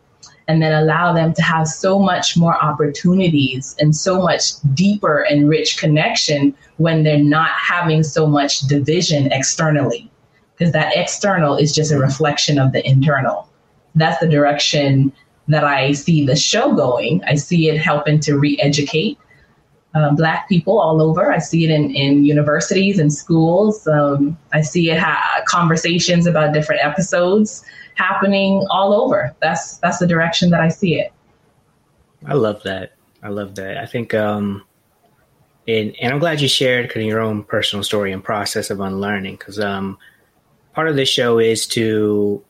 [0.49, 5.49] and then allow them to have so much more opportunities and so much deeper and
[5.49, 10.11] rich connection when they're not having so much division externally.
[10.57, 13.47] Because that external is just a reflection of the internal
[13.99, 15.12] that's the direction
[15.49, 17.22] that I see the show going.
[17.24, 19.18] I see it helping to re educate
[19.94, 21.32] uh, Black people all over.
[21.32, 23.86] I see it in, in universities and schools.
[23.86, 29.34] Um, I see it ha- conversations about different episodes happening all over.
[29.40, 31.12] That's that's the direction that I see it.
[32.26, 32.92] I love that.
[33.22, 33.78] I love that.
[33.78, 34.64] I think, um,
[35.66, 38.80] and, and I'm glad you shared kind of your own personal story and process of
[38.80, 39.99] unlearning because um,
[40.74, 42.44] part of this show is to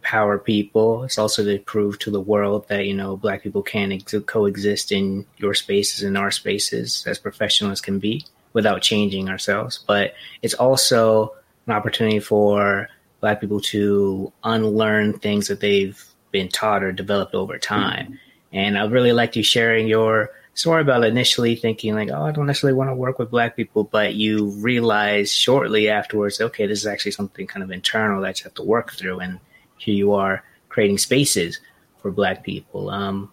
[0.00, 1.04] empower people.
[1.04, 4.92] It's also to prove to the world that you know Black people can ex- coexist
[4.92, 9.84] in your spaces and our spaces as professional as can be without changing ourselves.
[9.86, 11.34] But it's also
[11.66, 12.88] an opportunity for
[13.20, 18.06] Black people to unlearn things that they've been taught or developed over time.
[18.06, 18.14] Mm-hmm.
[18.52, 22.46] And I really liked you sharing your story about initially thinking like, oh, I don't
[22.46, 26.86] necessarily want to work with black people, but you realize shortly afterwards, okay, this is
[26.86, 29.20] actually something kind of internal that you have to work through.
[29.20, 29.38] And
[29.80, 31.58] here you are creating spaces
[31.98, 32.90] for Black people.
[32.90, 33.32] Um,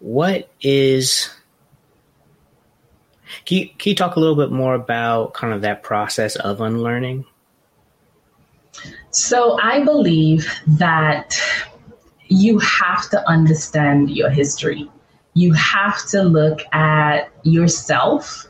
[0.00, 1.30] what is
[3.44, 6.60] can you, can you talk a little bit more about kind of that process of
[6.60, 7.24] unlearning?
[9.10, 11.38] So I believe that
[12.28, 14.90] you have to understand your history.
[15.34, 18.46] You have to look at yourself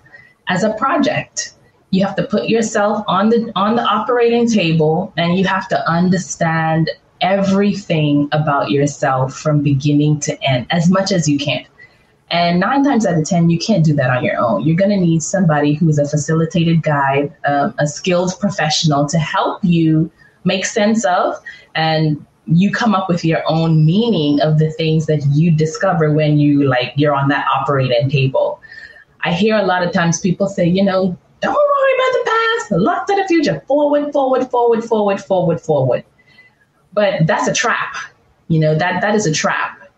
[0.48, 1.54] as a project.
[1.90, 5.88] You have to put yourself on the on the operating table and you have to
[5.88, 6.90] understand
[7.20, 11.64] everything about yourself from beginning to end as much as you can.
[12.30, 14.66] And nine times out of 10, you can't do that on your own.
[14.66, 19.64] You're going to need somebody who's a facilitated guide, um, a skilled professional to help
[19.64, 20.10] you
[20.44, 21.34] make sense of
[21.74, 26.38] and you come up with your own meaning of the things that you discover when
[26.38, 28.60] you like you're on that operating table.
[29.22, 32.70] I hear a lot of times people say, you know, don't worry about the past,
[32.72, 36.04] look to the future, forward, forward, forward, forward, forward, forward.
[36.98, 37.94] But that's a trap.
[38.48, 39.88] You know, that that is a trap.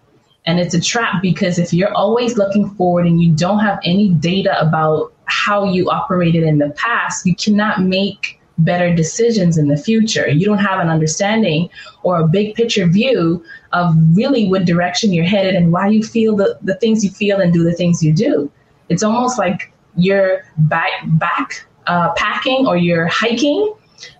[0.44, 4.11] And it's a trap because if you're always looking forward and you don't have any
[4.11, 9.78] data about how you operated in the past, you cannot make better decisions in the
[9.78, 10.28] future.
[10.28, 11.70] You don't have an understanding
[12.03, 13.42] or a big picture view
[13.72, 17.40] of really what direction you're headed and why you feel the, the things you feel
[17.40, 18.53] and do the things you do.
[18.90, 23.72] It's almost like you're back back uh, packing or you're hiking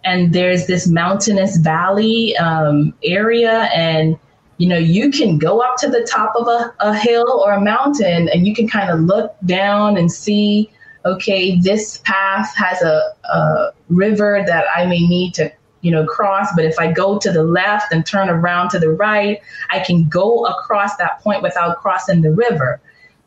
[0.05, 4.19] and there's this mountainous valley um, area and
[4.59, 7.61] you know you can go up to the top of a, a hill or a
[7.61, 10.71] mountain and you can kind of look down and see
[11.05, 15.51] okay this path has a, a river that i may need to
[15.81, 18.91] you know cross but if i go to the left and turn around to the
[18.91, 22.81] right i can go across that point without crossing the river.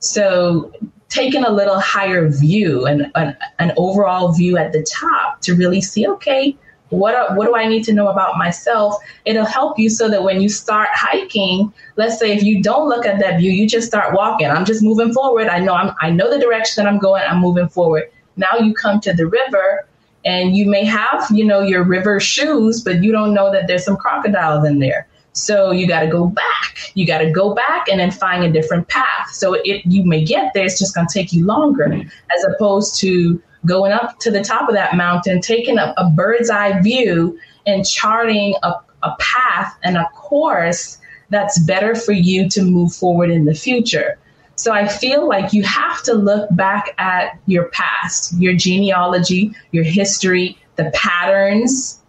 [0.03, 0.71] So
[1.14, 5.80] taking a little higher view and an, an overall view at the top to really
[5.80, 6.57] see, okay,
[6.89, 8.95] what what do I need to know about myself?
[9.26, 13.05] It'll help you so that when you start hiking, let's say if you don't look
[13.05, 14.47] at that view, you just start walking.
[14.47, 15.47] I'm just moving forward.
[15.47, 17.24] I know I'm I know the direction that I'm going.
[17.24, 18.03] I'm moving forward.
[18.38, 19.88] Now you come to the river
[20.26, 23.84] and you may have, you know, your river shoes, but you don't know that there's
[23.84, 25.07] some crocodiles in there.
[25.34, 26.91] So you got to go back.
[26.93, 29.29] You got to go back and then find a different path.
[29.31, 32.99] So it you may get there, it's just going to take you longer, as opposed
[33.01, 37.39] to going up to the top of that mountain, taking a, a bird's eye view
[37.65, 38.73] and charting a,
[39.03, 40.97] a path and a course
[41.29, 44.19] that's better for you to move forward in the future.
[44.55, 49.84] So I feel like you have to look back at your past, your genealogy, your
[49.84, 51.99] history, the patterns,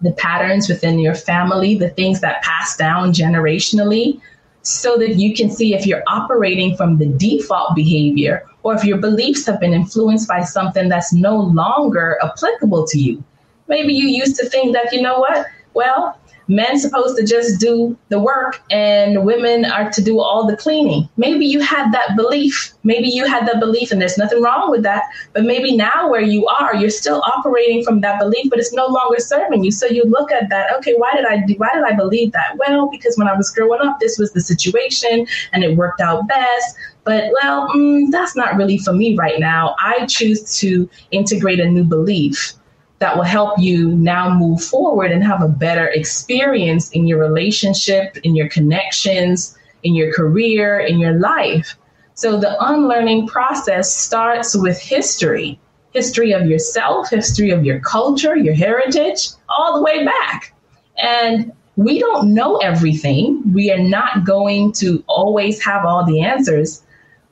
[0.00, 4.20] the patterns within your family, the things that pass down generationally,
[4.62, 8.98] so that you can see if you're operating from the default behavior or if your
[8.98, 13.22] beliefs have been influenced by something that's no longer applicable to you.
[13.68, 15.46] Maybe you used to think that, you know what?
[15.74, 16.18] Well,
[16.48, 21.08] men's supposed to just do the work and women are to do all the cleaning.
[21.16, 22.72] Maybe you had that belief.
[22.84, 25.04] Maybe you had that belief and there's nothing wrong with that.
[25.32, 28.86] But maybe now where you are, you're still operating from that belief, but it's no
[28.86, 29.70] longer serving you.
[29.70, 32.56] So you look at that, okay, why did I do why did I believe that?
[32.58, 36.28] Well, because when I was growing up, this was the situation and it worked out
[36.28, 36.76] best.
[37.04, 39.76] But well, mm, that's not really for me right now.
[39.78, 42.54] I choose to integrate a new belief
[42.98, 48.16] that will help you now move forward and have a better experience in your relationship,
[48.18, 51.76] in your connections, in your career, in your life.
[52.14, 55.60] So the unlearning process starts with history
[55.96, 60.52] history of yourself, history of your culture, your heritage, all the way back.
[60.98, 63.42] And we don't know everything.
[63.54, 66.82] We are not going to always have all the answers.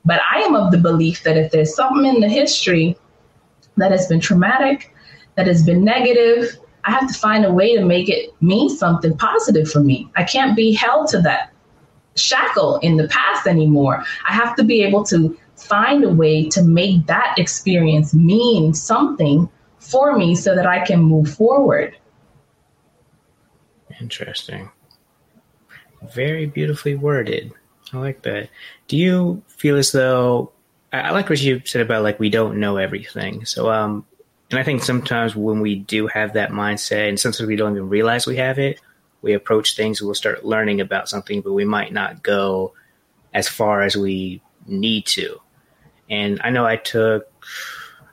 [0.03, 2.97] But I am of the belief that if there's something in the history
[3.77, 4.94] that has been traumatic,
[5.35, 9.17] that has been negative, I have to find a way to make it mean something
[9.17, 10.09] positive for me.
[10.15, 11.51] I can't be held to that
[12.15, 14.03] shackle in the past anymore.
[14.27, 19.49] I have to be able to find a way to make that experience mean something
[19.79, 21.97] for me so that I can move forward.
[23.99, 24.69] Interesting.
[26.13, 27.51] Very beautifully worded.
[27.93, 28.49] I like that.
[28.87, 30.51] Do you feel as though
[30.91, 33.45] I like what you said about like we don't know everything.
[33.45, 34.05] So um
[34.51, 37.89] and I think sometimes when we do have that mindset, and sometimes we don't even
[37.89, 38.79] realize we have it,
[39.21, 42.73] we approach things, we'll start learning about something, but we might not go
[43.33, 45.39] as far as we need to.
[46.09, 47.27] And I know I took,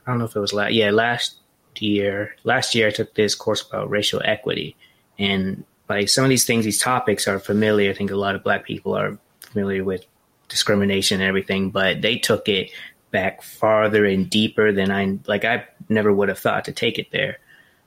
[0.05, 1.39] I don't know if it was last, yeah, last
[1.79, 4.75] year, last year I took this course about racial equity.
[5.19, 7.91] And like some of these things, these topics are familiar.
[7.91, 10.05] I think a lot of black people are familiar with
[10.47, 12.71] discrimination and everything, but they took it
[13.11, 15.45] back farther and deeper than I like.
[15.45, 17.37] I never would have thought to take it there.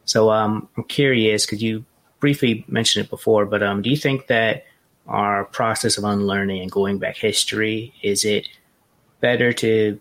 [0.05, 1.85] So um, I'm curious because you
[2.21, 4.65] briefly mentioned it before, but um, do you think that
[5.07, 8.49] our process of unlearning and going back history is it
[9.21, 10.01] better to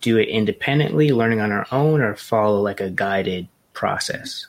[0.00, 4.46] do it independently, learning on our own, or follow like a guided process?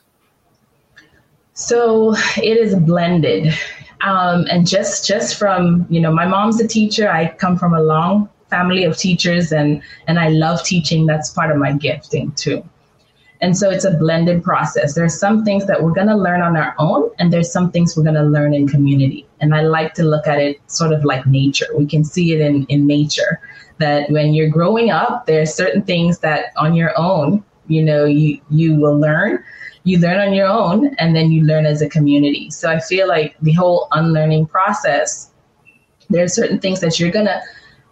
[1.53, 3.53] So it is blended.
[4.01, 7.81] Um, and just just from you know my mom's a teacher i come from a
[7.81, 11.05] long family of teachers and and I love teaching.
[11.05, 12.67] That's part of my gifting too.
[13.41, 14.95] And so it's a blended process.
[14.95, 17.95] There's some things that we're going to learn on our own, and there's some things
[17.95, 19.27] we're going to learn in community.
[19.39, 21.67] And I like to look at it sort of like nature.
[21.77, 23.39] We can see it in, in nature
[23.77, 28.05] that when you're growing up, there are certain things that on your own, you know,
[28.05, 29.43] you, you will learn.
[29.83, 32.49] You learn on your own, and then you learn as a community.
[32.49, 35.31] So I feel like the whole unlearning process,
[36.09, 37.41] there are certain things that you're going to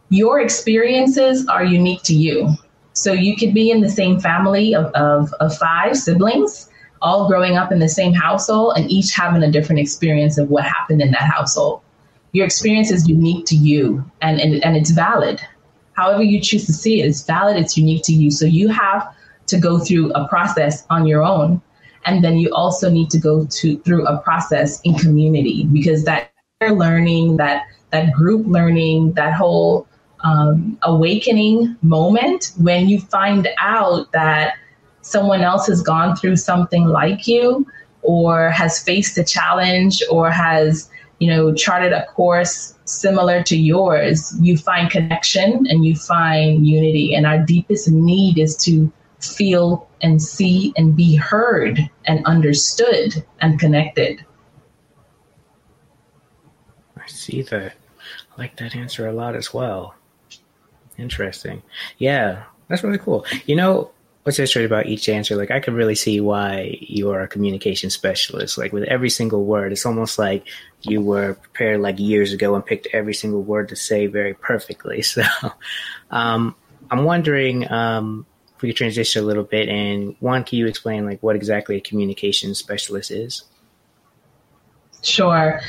[0.10, 2.50] your experiences are unique to you.
[2.96, 6.70] So you could be in the same family of, of, of five siblings,
[7.02, 10.64] all growing up in the same household, and each having a different experience of what
[10.64, 11.82] happened in that household.
[12.32, 15.42] Your experience is unique to you and, and, and it's valid.
[15.94, 18.32] However, you choose to see it, it's valid, it's unique to you.
[18.32, 19.14] So you have
[19.48, 21.62] to go through a process on your own.
[22.06, 26.32] And then you also need to go to through a process in community because that
[26.62, 29.88] learning, that that group learning, that whole
[30.26, 34.56] um, awakening moment when you find out that
[35.02, 37.66] someone else has gone through something like you
[38.02, 44.36] or has faced a challenge or has you know charted a course similar to yours
[44.42, 47.14] you find connection and you find unity.
[47.14, 53.60] And our deepest need is to feel and see and be heard and understood and
[53.60, 54.26] connected.
[56.98, 57.74] I see that.
[58.36, 59.96] I like that answer a lot as well
[60.98, 61.62] Interesting.
[61.98, 63.26] Yeah, that's really cool.
[63.46, 63.92] You know,
[64.24, 65.36] what's interesting about each answer?
[65.36, 68.58] Like, I could really see why you are a communication specialist.
[68.58, 70.48] Like, with every single word, it's almost like
[70.82, 75.04] you were prepared like years ago and picked every single word to say very perfectly.
[75.16, 75.24] So,
[76.12, 76.56] um,
[76.90, 78.26] I'm wondering um,
[78.56, 79.70] if we could transition a little bit.
[79.70, 83.44] And one, can you explain like what exactly a communication specialist is?
[85.02, 85.62] Sure.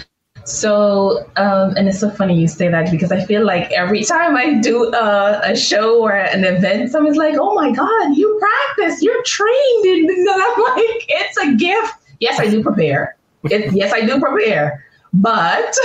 [0.47, 4.37] So, um, and it's so funny you say that because I feel like every time
[4.37, 9.03] I do uh, a show or an event, someone's like, "Oh my God, you practice,
[9.03, 13.17] you're trained," and I'm like, "It's a gift." Yes, I do prepare.
[13.45, 15.75] it, yes, I do prepare, but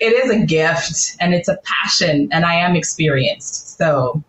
[0.00, 3.78] it is a gift and it's a passion, and I am experienced.
[3.78, 4.22] So,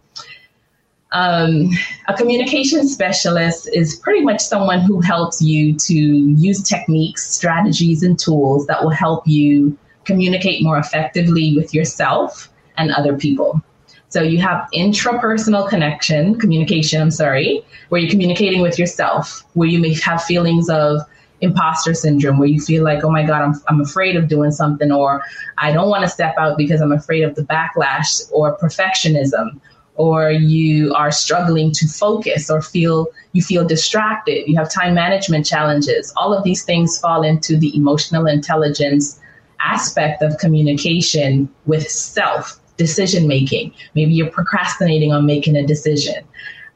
[1.14, 1.70] um,
[2.08, 8.18] a communication specialist is pretty much someone who helps you to use techniques, strategies, and
[8.18, 13.62] tools that will help you communicate more effectively with yourself and other people.
[14.10, 19.80] So you have intrapersonal connection, communication, I'm sorry, where you're communicating with yourself, where you
[19.80, 21.02] may have feelings of
[21.42, 24.92] imposter syndrome, where you feel like, oh my God, I'm, I'm afraid of doing something,
[24.92, 25.24] or
[25.58, 29.60] I don't want to step out because I'm afraid of the backlash or perfectionism,
[29.96, 35.46] or you are struggling to focus or feel you feel distracted, you have time management
[35.46, 36.14] challenges.
[36.18, 39.20] All of these things fall into the emotional intelligence
[39.64, 43.74] aspect of communication with self decision making.
[43.96, 46.24] Maybe you're procrastinating on making a decision.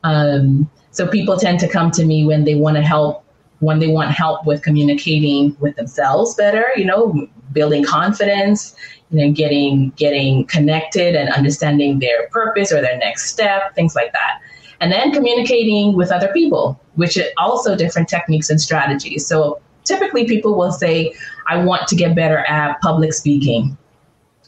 [0.03, 3.23] Um, so people tend to come to me when they want to help,
[3.59, 8.75] when they want help with communicating with themselves better, you know, building confidence,
[9.11, 14.11] you know, getting getting connected and understanding their purpose or their next step, things like
[14.13, 14.41] that.
[14.79, 19.25] And then communicating with other people, which is also different techniques and strategies.
[19.25, 21.13] So typically people will say,
[21.47, 23.77] I want to get better at public speaking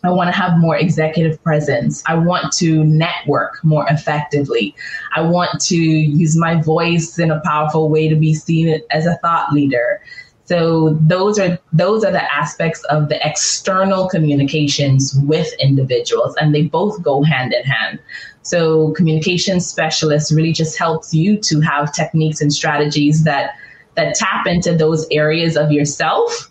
[0.03, 2.03] I want to have more executive presence.
[2.05, 4.75] I want to network more effectively.
[5.15, 9.17] I want to use my voice in a powerful way to be seen as a
[9.17, 10.01] thought leader.
[10.49, 16.63] So those are those are the aspects of the external communications with individuals and they
[16.63, 17.99] both go hand in hand.
[18.41, 23.51] So communication specialist really just helps you to have techniques and strategies that
[23.93, 26.49] that tap into those areas of yourself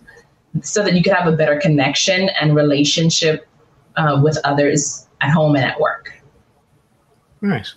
[0.63, 3.49] so that you can have a better connection and relationship
[3.97, 6.13] uh, with others at home and at work.
[7.41, 7.75] Nice.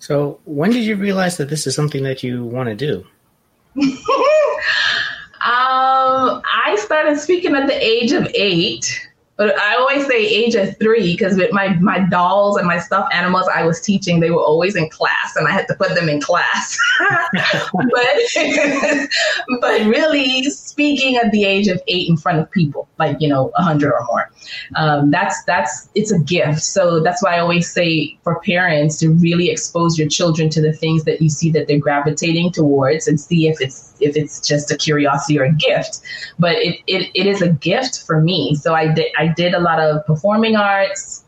[0.00, 3.06] So, when did you realize that this is something that you want to do?
[6.06, 9.05] I started speaking at the age of eight.
[9.36, 13.12] But I always say age of three because with my, my dolls and my stuffed
[13.14, 16.08] animals I was teaching, they were always in class and I had to put them
[16.08, 16.78] in class.
[17.72, 17.90] but,
[19.60, 23.52] but really speaking at the age of eight in front of people, like, you know,
[23.56, 24.30] a hundred or more,
[24.76, 26.62] um, that's, that's, it's a gift.
[26.62, 30.72] So that's why I always say for parents to really expose your children to the
[30.72, 34.70] things that you see that they're gravitating towards and see if it's, if it's just
[34.70, 36.00] a curiosity or a gift.
[36.38, 38.54] But it, it, it is a gift for me.
[38.54, 41.24] So I did, I did a lot of performing arts,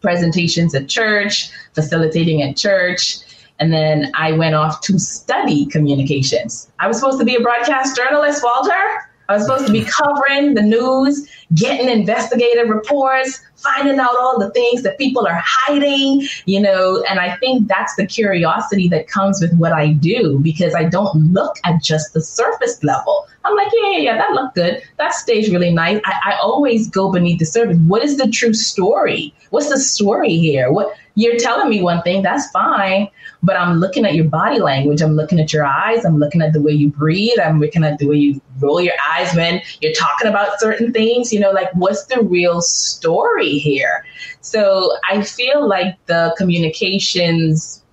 [0.00, 3.18] presentations at church, facilitating at church.
[3.58, 6.70] And then I went off to study communications.
[6.80, 9.09] I was supposed to be a broadcast journalist, Walter.
[9.30, 14.50] I was supposed to be covering the news, getting investigative reports, finding out all the
[14.50, 19.40] things that people are hiding, you know, and I think that's the curiosity that comes
[19.40, 23.28] with what I do because I don't look at just the surface level.
[23.44, 24.82] I'm like, yeah, yeah, yeah, that looked good.
[24.98, 26.00] That stage really nice.
[26.04, 27.78] I, I always go beneath the surface.
[27.86, 29.32] What is the true story?
[29.50, 30.72] What's the story here?
[30.72, 33.06] What you're telling me one thing, that's fine,
[33.42, 35.02] but I'm looking at your body language.
[35.02, 36.02] I'm looking at your eyes.
[36.04, 37.38] I'm looking at the way you breathe.
[37.38, 41.30] I'm looking at the way you roll your eyes when you're talking about certain things.
[41.30, 44.06] You know, like what's the real story here?
[44.40, 47.84] So I feel like the communications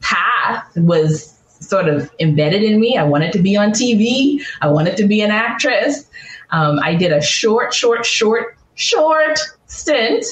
[0.00, 2.98] path was sort of embedded in me.
[2.98, 4.42] I wanted to be on TV.
[4.60, 6.10] I wanted to be an actress.
[6.50, 10.26] Um, I did a short, short, short, short stint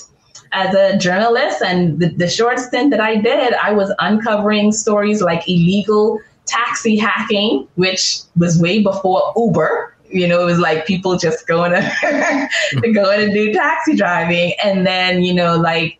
[0.52, 1.62] as a journalist.
[1.62, 6.96] And the, the short stint that I did, I was uncovering stories like illegal taxi
[6.96, 9.94] hacking, which was way before Uber.
[10.10, 13.94] You know, it was like people just going to, to go in and do taxi
[13.94, 14.54] driving.
[14.64, 15.98] And then, you know, like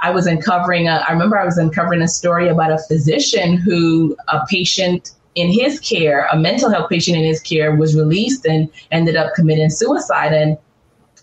[0.00, 4.16] I was uncovering, a, I remember I was uncovering a story about a physician who
[4.28, 8.68] a patient in his care, a mental health patient in his care was released and
[8.90, 10.32] ended up committing suicide.
[10.32, 10.58] And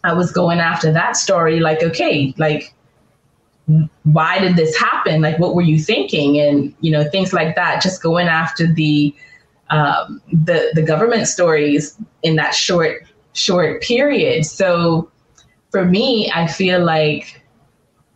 [0.03, 2.73] I was going after that story, like, okay, like,
[4.03, 5.21] why did this happen?
[5.21, 6.39] Like, what were you thinking?
[6.39, 9.15] And, you know, things like that, just going after the,
[9.69, 14.45] um, the, the government stories in that short, short period.
[14.45, 15.09] So
[15.71, 17.41] for me, I feel like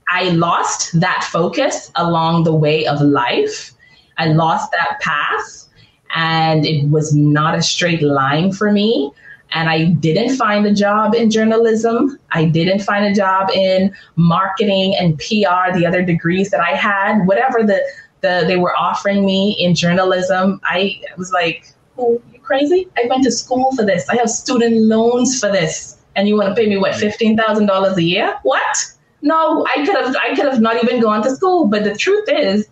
[0.10, 3.72] I lost that focus along the way of life.
[4.18, 5.68] I lost that path
[6.16, 9.12] and it was not a straight line for me.
[9.52, 12.20] And I didn't find a job in journalism.
[12.32, 17.26] I didn't find a job in marketing and PR, the other degrees that I had,
[17.26, 17.82] whatever the,
[18.22, 20.60] the they were offering me in journalism.
[20.64, 22.88] I was like, oh, you crazy?
[22.98, 24.08] I went to school for this.
[24.10, 25.98] I have student loans for this.
[26.16, 28.36] And you want to pay me what, $15,000 a year?
[28.44, 28.78] What?
[29.22, 31.68] No, I could have I could have not even gone to school.
[31.68, 32.68] But the truth is,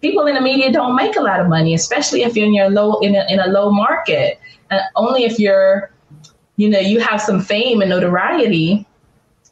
[0.00, 2.70] people in the media don't make a lot of money, especially if you're in your
[2.70, 4.40] low in a, in a low market.
[4.70, 5.90] And only if you're,
[6.60, 8.86] you know, you have some fame and notoriety,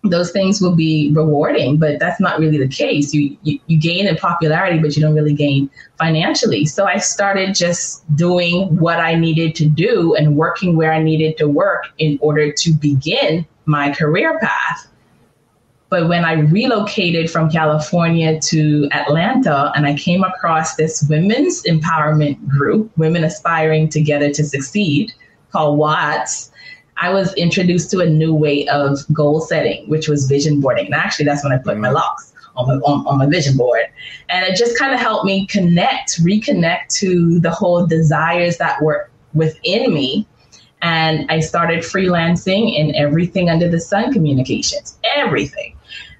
[0.04, 1.78] those things will be rewarding.
[1.78, 3.14] But that's not really the case.
[3.14, 6.66] You, you you gain in popularity, but you don't really gain financially.
[6.66, 11.38] So I started just doing what I needed to do and working where I needed
[11.38, 14.86] to work in order to begin my career path.
[15.88, 22.46] But when I relocated from California to Atlanta and I came across this women's empowerment
[22.46, 25.14] group, Women Aspiring Together to Succeed,
[25.50, 26.50] called WATS,
[27.00, 30.86] I was introduced to a new way of goal setting, which was vision boarding.
[30.86, 33.86] And actually, that's when I put my locks on my, on, on my vision board.
[34.28, 39.10] And it just kind of helped me connect, reconnect to the whole desires that were
[39.34, 40.26] within me
[40.82, 45.76] and I started freelancing in everything under the sun communications, everything.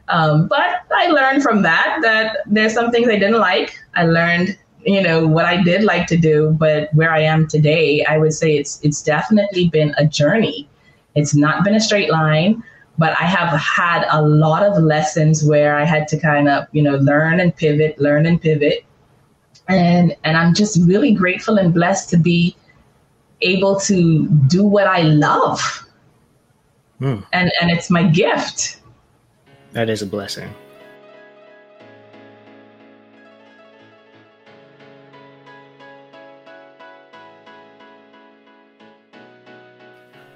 [0.08, 3.78] Um, but I learned from that that there's some things I didn't like.
[3.94, 8.04] I learned, you know, what I did like to do, but where I am today,
[8.04, 10.68] I would say it's it's definitely been a journey.
[11.14, 12.62] It's not been a straight line,
[12.96, 16.82] but I have had a lot of lessons where I had to kind of, you
[16.82, 18.84] know, learn and pivot, learn and pivot.
[19.68, 22.56] And and I'm just really grateful and blessed to be
[23.40, 25.86] able to do what I love.
[27.00, 27.24] Mm.
[27.32, 28.80] And and it's my gift.
[29.72, 30.52] That is a blessing.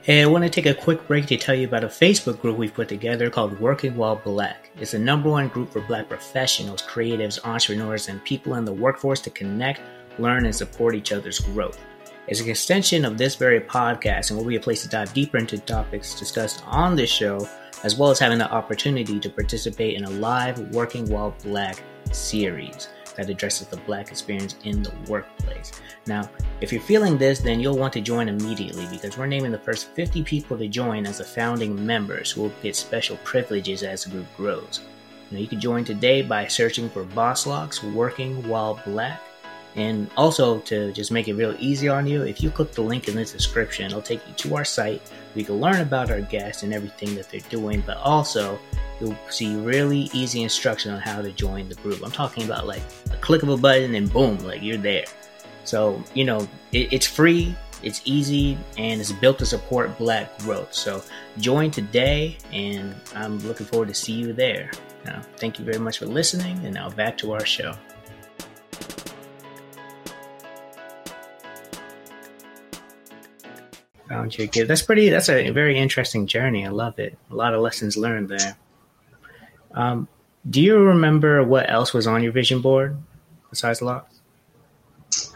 [0.04, 2.58] Hey, I want to take a quick break to tell you about a Facebook group
[2.58, 4.68] we've put together called Working While Black.
[4.76, 9.20] It's the number one group for black professionals, creatives, entrepreneurs, and people in the workforce
[9.20, 9.80] to connect,
[10.18, 11.78] learn, and support each other's growth.
[12.26, 15.38] It's an extension of this very podcast and will be a place to dive deeper
[15.38, 17.48] into topics discussed on this show
[17.84, 21.80] as well as having the opportunity to participate in a live Working While Black
[22.10, 25.72] series that addresses the black experience in the workplace.
[26.06, 26.28] Now,
[26.60, 29.88] if you're feeling this, then you'll want to join immediately because we're naming the first
[29.88, 34.10] 50 people to join as the founding members who will get special privileges as the
[34.10, 34.80] group grows.
[35.30, 39.20] Now, you can join today by searching for Boss Locks Working While Black
[39.74, 43.08] and also to just make it real easy on you, if you click the link
[43.08, 45.02] in the description, it'll take you to our site.
[45.34, 48.58] We can learn about our guests and everything that they're doing, but also
[49.00, 52.04] you'll see really easy instruction on how to join the group.
[52.04, 55.04] I'm talking about like a click of a button and boom, like you're there.
[55.64, 60.74] So, you know, it, it's free, it's easy, and it's built to support black growth.
[60.74, 61.02] So
[61.38, 64.70] join today, and I'm looking forward to see you there.
[65.04, 67.74] Now, thank you very much for listening, and now back to our show.
[74.12, 74.68] Found your gift.
[74.68, 75.08] That's pretty.
[75.08, 76.66] That's a very interesting journey.
[76.66, 77.16] I love it.
[77.30, 78.56] A lot of lessons learned there.
[79.74, 80.06] Um,
[80.50, 82.96] do you remember what else was on your vision board
[83.48, 84.20] besides locks?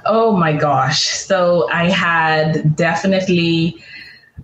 [0.04, 1.02] Oh my gosh!
[1.02, 3.82] So I had definitely,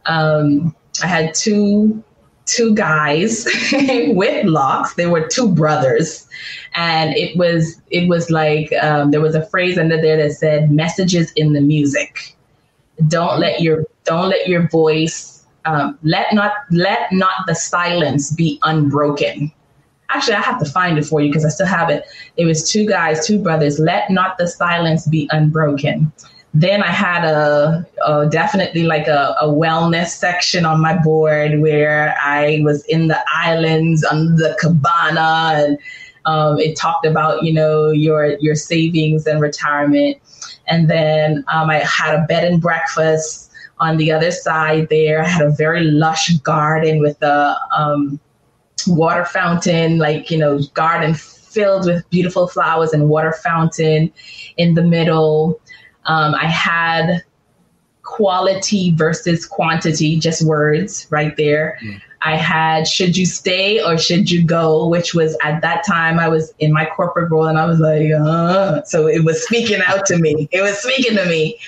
[0.07, 2.03] um, I had two
[2.45, 4.95] two guys with locks.
[4.95, 6.27] They were two brothers,
[6.75, 10.71] and it was it was like um, there was a phrase under there that said
[10.71, 12.37] "messages in the music."
[13.09, 15.33] Don't let your don't let your voice
[15.65, 19.53] um, let not let not the silence be unbroken.
[20.11, 22.05] Actually, I have to find it for you because I still have it.
[22.37, 23.79] It was two guys, two brothers.
[23.79, 26.13] Let not the silence be unbroken.
[26.55, 32.15] Then I had a, a definitely like a, a, wellness section on my board where
[32.21, 35.79] I was in the islands on the cabana and
[36.27, 40.19] um, it talked about you know your your savings and retirement.
[40.67, 43.52] And then um, I had a bed and breakfast
[43.83, 45.23] on the other side there.
[45.23, 48.21] I had a very lush garden with a um,
[48.87, 54.13] water fountain, like, you know, garden filled with beautiful flowers and water fountain
[54.57, 55.61] in the middle.
[56.07, 57.23] Um, I had
[58.03, 61.79] quality versus quantity, just words right there.
[61.83, 62.01] Mm.
[62.25, 66.29] I had should you stay or should you go, which was at that time I
[66.29, 70.07] was in my corporate role and I was like, uh, so it was speaking out
[70.07, 70.49] to me.
[70.53, 71.59] It was speaking to me.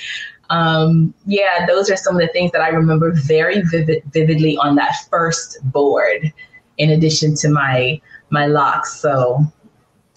[0.50, 4.76] Um, yeah, those are some of the things that I remember very vivid, vividly on
[4.76, 6.32] that first board,
[6.78, 8.94] in addition to my my locks.
[9.00, 9.40] So,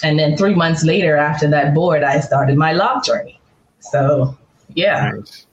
[0.03, 3.39] and then three months later, after that board, I started my lock journey.
[3.79, 4.37] So,
[4.73, 5.11] yeah.
[5.11, 5.45] Nice.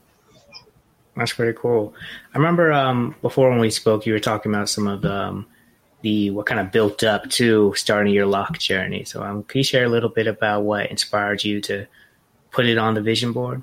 [1.16, 1.94] That's pretty cool.
[2.34, 5.46] I remember um, before when we spoke, you were talking about some of um,
[6.02, 9.04] the what kind of built up to starting your lock journey.
[9.04, 11.86] So, um, can you share a little bit about what inspired you to
[12.50, 13.62] put it on the vision board?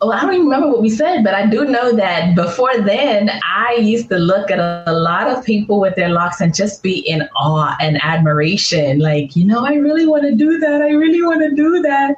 [0.00, 3.30] Oh, I don't even remember what we said, but I do know that before then,
[3.44, 6.84] I used to look at a, a, lot of people with their locks and just
[6.84, 9.00] be in awe and admiration.
[9.00, 10.82] Like, you know, I really want to do that.
[10.82, 12.14] I really want to do that.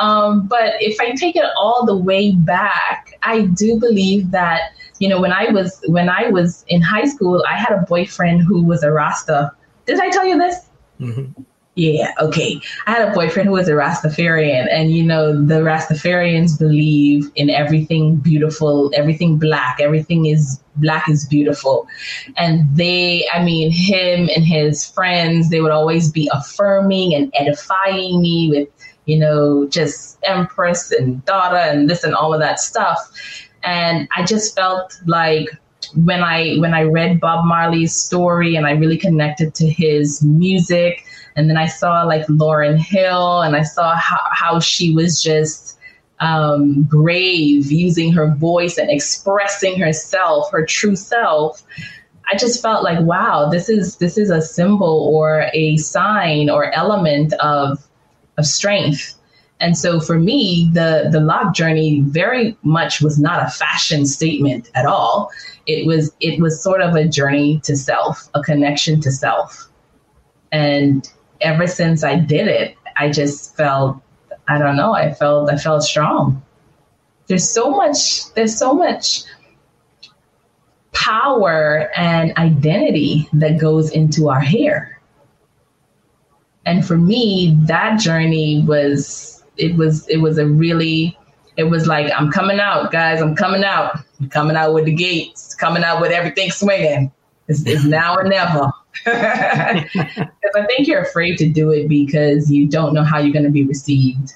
[0.00, 5.08] Um, but if I take it all the way back, I do believe that you
[5.08, 8.62] know when I was when I was in high school, I had a boyfriend who
[8.62, 9.52] was a Rasta.
[9.84, 10.68] Did I tell you this?
[10.98, 11.42] Mm-hmm.
[11.78, 12.60] Yeah, okay.
[12.88, 17.50] I had a boyfriend who was a Rastafarian, and you know, the Rastafarians believe in
[17.50, 21.86] everything beautiful, everything black, everything is black is beautiful.
[22.36, 28.20] And they, I mean, him and his friends, they would always be affirming and edifying
[28.20, 28.68] me with,
[29.04, 32.98] you know, just empress and daughter and this and all of that stuff.
[33.62, 35.48] And I just felt like
[35.94, 41.04] when I when I read Bob Marley's story and I really connected to his music
[41.38, 45.78] and then I saw like Lauryn Hill and I saw how, how she was just
[46.18, 51.62] um, brave using her voice and expressing herself, her true self.
[52.28, 56.72] I just felt like, wow, this is this is a symbol or a sign or
[56.74, 57.86] element of
[58.36, 59.14] of strength.
[59.60, 64.72] And so for me, the the lock journey very much was not a fashion statement
[64.74, 65.30] at all.
[65.66, 69.70] It was it was sort of a journey to self, a connection to self.
[70.50, 71.08] And
[71.40, 74.00] ever since I did it, I just felt,
[74.48, 76.42] I don't know, I felt, I felt strong.
[77.26, 79.22] There's so much, there's so much
[80.92, 85.00] power and identity that goes into our hair.
[86.66, 91.16] And for me, that journey was, it was, it was a really,
[91.56, 93.98] it was like, I'm coming out, guys, I'm coming out.
[94.20, 97.12] I'm coming out with the gates, coming out with everything swinging.
[97.48, 98.72] It's, it's now or never.
[99.04, 103.44] Because I think you're afraid to do it because you don't know how you're going
[103.44, 104.34] to be received.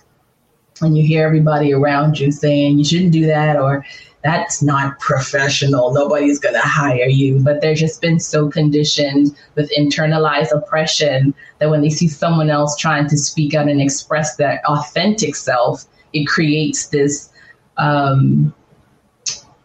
[0.80, 3.84] And you hear everybody around you saying you shouldn't do that or
[4.22, 5.92] that's not professional.
[5.92, 7.40] Nobody's going to hire you.
[7.40, 12.76] But they've just been so conditioned with internalized oppression that when they see someone else
[12.76, 17.30] trying to speak out and express their authentic self, it creates this
[17.78, 18.54] um,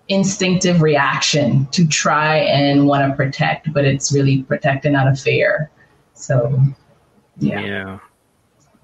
[0.09, 5.69] instinctive reaction to try and want to protect, but it's really protecting out of fear.
[6.13, 6.59] So,
[7.37, 7.59] yeah.
[7.61, 7.99] Yeah.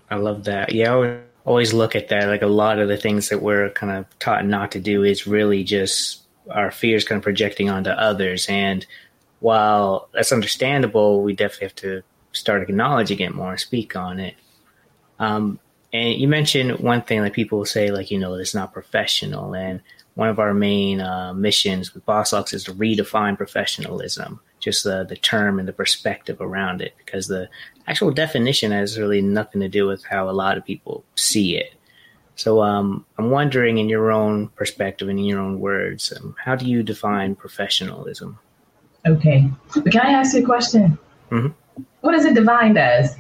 [0.09, 0.74] I love that.
[0.74, 2.28] Yeah, I always look at that.
[2.28, 5.26] Like a lot of the things that we're kind of taught not to do is
[5.26, 6.21] really just
[6.51, 8.45] our fears kind of projecting onto others.
[8.47, 8.86] And
[9.39, 14.36] while that's understandable, we definitely have to start acknowledging it more, and speak on it.
[15.19, 15.59] Um,
[15.91, 19.53] and you mentioned one thing that people say, like, you know, it's not professional.
[19.53, 19.82] And
[20.16, 25.16] one of our main uh, missions with Bosslocks is to redefine professionalism, just the, the
[25.16, 27.49] term and the perspective around it, because the
[27.88, 31.74] actual definition has really nothing to do with how a lot of people see it.
[32.36, 36.55] So um, I'm wondering, in your own perspective and in your own words, um, how
[36.55, 38.39] do you define professionalism?
[39.05, 39.49] Okay.
[39.76, 40.97] But can I ask you a question?
[41.30, 41.84] Mm-hmm.
[42.01, 43.16] What is it defined as?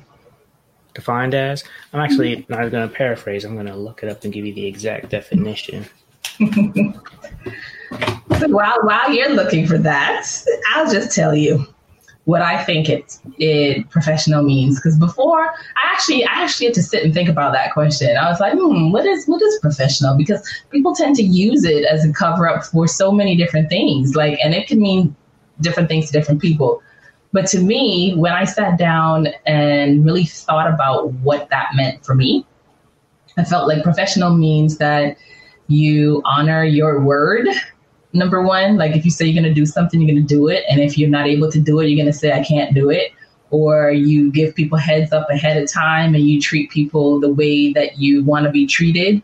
[0.93, 1.63] Defined as?
[1.91, 3.45] I'm actually not going to paraphrase.
[3.45, 5.85] I'm going to look it up and give you the exact definition.
[8.47, 10.25] While while you're looking for that,
[10.73, 11.65] I'll just tell you
[12.25, 14.77] what I think it it professional means.
[14.79, 18.15] Because before, I actually I actually had to sit and think about that question.
[18.17, 20.15] I was like, hmm, what is what is professional?
[20.17, 24.15] Because people tend to use it as a cover up for so many different things.
[24.15, 25.15] Like, and it can mean
[25.61, 26.81] different things to different people.
[27.31, 32.13] But to me, when I sat down and really thought about what that meant for
[32.13, 32.45] me,
[33.37, 35.17] I felt like professional means that
[35.67, 37.47] you honor your word
[38.13, 38.77] number one.
[38.77, 40.63] Like if you say you're going to do something you're going to do it.
[40.69, 42.89] And if you're not able to do it you're going to say i can't do
[42.89, 43.11] it.
[43.49, 47.71] Or you give people heads up ahead of time and you treat people the way
[47.73, 49.21] that you want to be treated.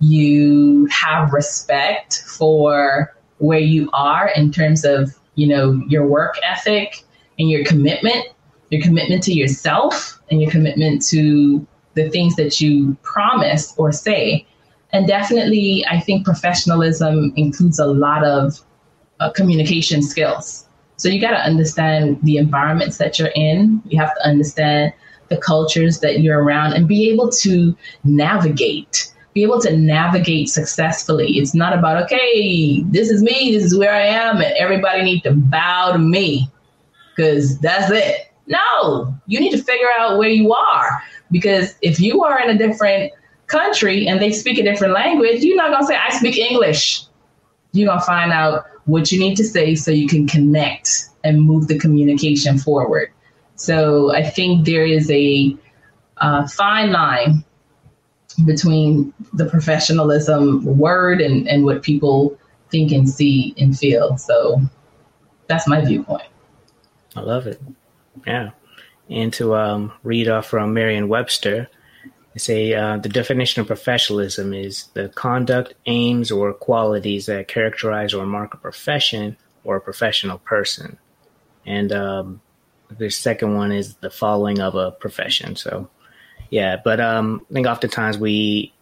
[0.00, 7.04] You have respect for where you are in terms of you know your work ethic
[7.38, 8.26] and your commitment
[8.70, 11.64] your commitment to yourself and your commitment to
[11.94, 14.46] the things that you promise or say
[14.92, 18.60] and definitely, I think professionalism includes a lot of
[19.20, 20.66] uh, communication skills.
[20.96, 23.82] So you got to understand the environments that you're in.
[23.86, 24.92] You have to understand
[25.28, 31.38] the cultures that you're around and be able to navigate, be able to navigate successfully.
[31.38, 35.22] It's not about, okay, this is me, this is where I am, and everybody needs
[35.24, 36.50] to bow to me
[37.14, 38.32] because that's it.
[38.46, 42.56] No, you need to figure out where you are because if you are in a
[42.56, 43.12] different
[43.48, 47.02] country and they speak a different language, you're not going to say, I speak English.
[47.72, 51.42] You're going to find out what you need to say so you can connect and
[51.42, 53.12] move the communication forward.
[53.56, 55.56] So I think there is a
[56.18, 57.44] uh, fine line
[58.44, 62.38] between the professionalism word and, and what people
[62.70, 64.16] think and see and feel.
[64.16, 64.60] So
[65.48, 66.28] that's my viewpoint.
[67.16, 67.60] I love it.
[68.26, 68.50] Yeah.
[69.10, 71.68] And to um, read off from Merriam Webster,
[72.38, 78.26] say uh, the definition of professionalism is the conduct, aims, or qualities that characterize or
[78.26, 80.98] mark a profession or a professional person.
[81.66, 82.40] And um,
[82.96, 85.56] the second one is the following of a profession.
[85.56, 85.88] So,
[86.50, 88.72] yeah, but um, I think oftentimes we,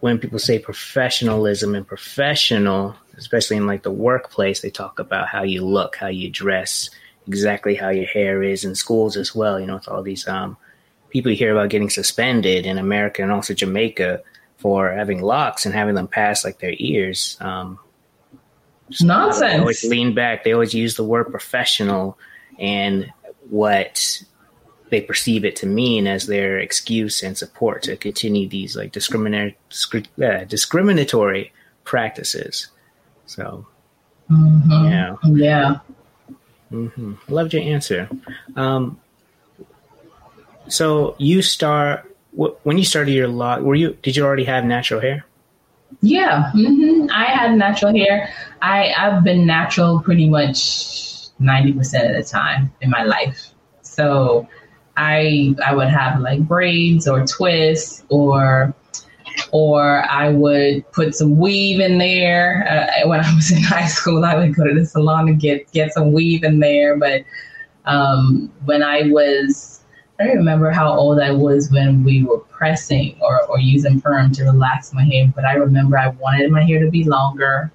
[0.00, 5.42] when people say professionalism and professional, especially in like the workplace, they talk about how
[5.42, 6.90] you look, how you dress,
[7.26, 9.60] exactly how your hair is in schools as well.
[9.60, 10.56] You know, with all these um,
[11.12, 14.22] people hear about getting suspended in America and also Jamaica
[14.56, 17.36] for having locks and having them pass like their ears.
[17.40, 17.78] Um,
[18.90, 19.52] so Nonsense.
[19.52, 20.42] They always lean back.
[20.42, 22.18] They always use the word professional
[22.58, 23.12] and
[23.50, 24.22] what
[24.88, 29.56] they perceive it to mean as their excuse and support to continue these like discriminatory
[30.22, 31.52] uh, discriminatory
[31.84, 32.68] practices.
[33.26, 33.66] So,
[34.30, 34.84] mm-hmm.
[34.84, 35.78] yeah, yeah.
[36.70, 37.14] Mm-hmm.
[37.28, 38.08] Loved your answer.
[38.56, 39.00] Um,
[40.72, 43.58] so you start when you started your law.
[43.58, 43.96] Were you?
[44.02, 45.24] Did you already have natural hair?
[46.00, 47.08] Yeah, mm-hmm.
[47.12, 48.32] I had natural hair.
[48.62, 53.50] I I've been natural pretty much ninety percent of the time in my life.
[53.82, 54.48] So
[54.96, 58.74] I I would have like braids or twists or
[59.50, 62.66] or I would put some weave in there.
[62.68, 65.70] Uh, when I was in high school, I would go to the salon and get
[65.72, 66.96] get some weave in there.
[66.96, 67.24] But
[67.84, 69.71] um, when I was,
[70.22, 74.44] I remember how old I was when we were pressing or, or using perm to
[74.44, 75.32] relax my hair.
[75.34, 77.72] But I remember I wanted my hair to be longer,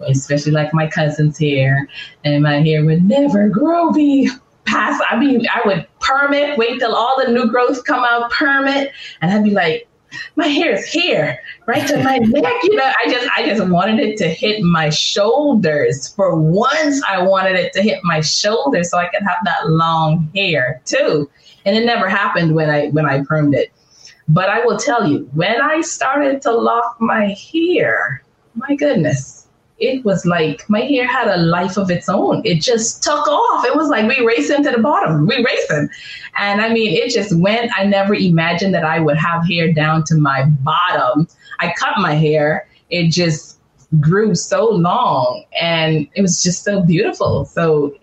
[0.00, 1.88] especially like my cousin's hair,
[2.24, 4.28] and my hair would never grow be
[4.64, 5.02] past.
[5.08, 8.66] I mean, I would perm it, wait till all the new growth come out, perm
[8.66, 9.87] it, and I'd be like,
[10.36, 12.54] my hair is here, right to my neck.
[12.62, 16.08] You know, I just I just wanted it to hit my shoulders.
[16.08, 20.30] For once, I wanted it to hit my shoulders so I could have that long
[20.34, 21.30] hair too.
[21.64, 23.72] And it never happened when I when I permed it.
[24.28, 28.22] But I will tell you, when I started to lock my hair,
[28.54, 29.47] my goodness,
[29.78, 32.42] it was like my hair had a life of its own.
[32.44, 33.64] It just took off.
[33.64, 35.26] It was like we racing to the bottom.
[35.26, 35.88] We racing.
[36.36, 37.70] And I mean, it just went.
[37.76, 41.28] I never imagined that I would have hair down to my bottom.
[41.60, 42.68] I cut my hair.
[42.90, 43.60] It just
[44.00, 47.44] grew so long and it was just so beautiful.
[47.44, 47.94] So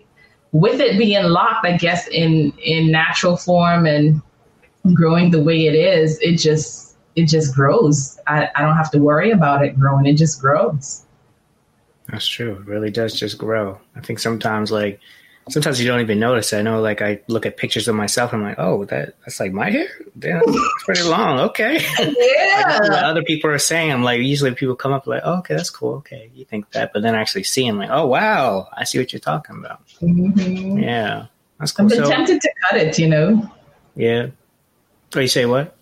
[0.52, 4.22] with it being locked, I guess in in natural form and
[4.94, 8.18] growing the way it is, it just it just grows.
[8.26, 10.06] I, I don't have to worry about it growing.
[10.06, 11.05] It just grows.
[12.08, 12.56] That's true.
[12.56, 13.80] It really does just grow.
[13.94, 15.00] I think sometimes like
[15.48, 16.52] sometimes you don't even notice.
[16.52, 19.40] I know like I look at pictures of myself and I'm like, oh that that's
[19.40, 19.88] like my hair?
[20.18, 21.40] Damn, it's pretty long.
[21.40, 21.84] Okay.
[22.58, 22.78] Yeah.
[22.80, 25.70] like, other people are saying I'm like usually people come up like, oh, okay, that's
[25.70, 25.94] cool.
[25.96, 26.30] Okay.
[26.34, 29.58] You think that, but then actually seeing like, oh wow, I see what you're talking
[29.58, 29.86] about.
[30.00, 30.78] Mm-hmm.
[30.78, 31.26] Yeah.
[31.58, 31.86] That's cool.
[31.86, 33.50] I've been so, tempted to cut it, you know.
[33.94, 34.28] Yeah.
[35.14, 35.76] Oh, you say what?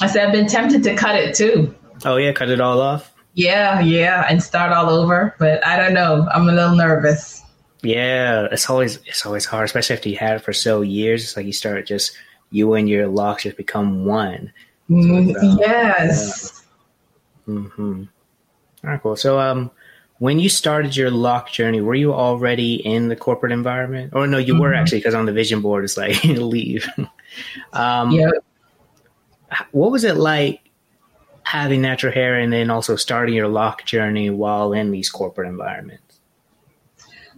[0.00, 1.74] I said I've been tempted to cut it too.
[2.04, 3.12] Oh yeah, cut it all off.
[3.34, 5.34] Yeah, yeah, and start all over.
[5.38, 6.28] But I don't know.
[6.32, 7.42] I'm a little nervous.
[7.82, 11.22] Yeah, it's always it's always hard, especially after you had it for so years.
[11.22, 12.16] It's like you start just
[12.50, 14.52] you and your locks just become one.
[14.88, 16.64] Mm, so, yes.
[17.46, 17.54] Yeah.
[17.54, 18.02] Mm-hmm.
[18.84, 19.16] All right, cool.
[19.16, 19.70] So, um,
[20.18, 24.12] when you started your lock journey, were you already in the corporate environment?
[24.14, 24.62] Or no, you mm-hmm.
[24.62, 26.88] were actually because on the vision board it's like leave.
[27.72, 28.30] um, yeah.
[29.72, 30.69] What was it like
[31.50, 36.20] having natural hair and then also starting your lock journey while in these corporate environments?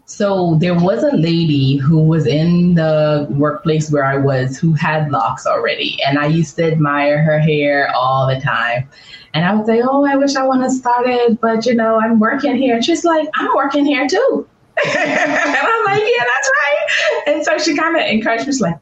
[0.05, 5.11] So there was a lady who was in the workplace where I was who had
[5.11, 5.99] locks already.
[6.07, 8.87] And I used to admire her hair all the time.
[9.33, 12.21] And I would say, Oh, I wish I would have started, but you know, I'm
[12.21, 12.75] working here.
[12.75, 14.47] And she's like, I'm working here too.
[14.85, 17.23] and I'm like, Yeah, that's right.
[17.29, 18.79] And so she kind of encouraged me, like,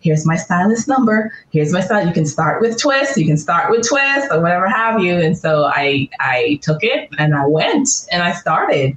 [0.00, 1.32] here's my stylist number.
[1.50, 2.06] Here's my style.
[2.06, 3.16] You can start with twist.
[3.16, 5.14] You can start with twist or whatever have you.
[5.14, 8.96] And so I I took it and I went and I started.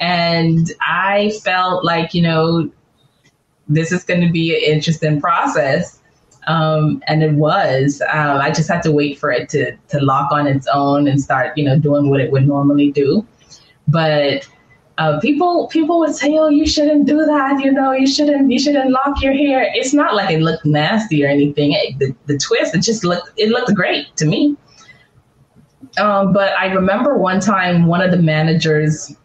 [0.00, 2.70] And I felt like, you know,
[3.68, 6.00] this is going to be an interesting process.
[6.46, 8.02] Um, and it was.
[8.12, 11.20] Um, I just had to wait for it to to lock on its own and
[11.20, 13.26] start, you know, doing what it would normally do.
[13.88, 14.46] But
[14.98, 17.60] uh, people people would say, "Oh, you shouldn't do that.
[17.64, 21.24] You know, you shouldn't you shouldn't lock your hair." It's not like it looked nasty
[21.24, 21.72] or anything.
[21.72, 24.56] It, the, the twist, it just looked it looked great to me.
[25.98, 29.16] Um, but I remember one time one of the managers,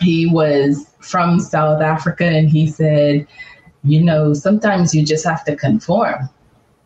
[0.00, 3.26] he was from South Africa, and he said,
[3.84, 6.30] "You know, sometimes you just have to conform."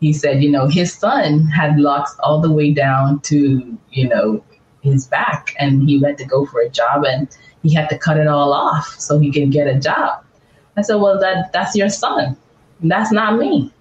[0.03, 4.43] he said, you know, his son had locks all the way down to, you know,
[4.81, 7.29] his back and he went to go for a job and
[7.63, 10.23] he had to cut it all off so he could get a job.
[10.77, 12.37] I said, well, that that's your son.
[12.81, 13.73] That's not me.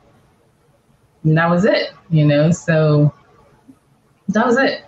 [1.25, 3.13] And that was it, you know, so
[4.29, 4.85] that was it.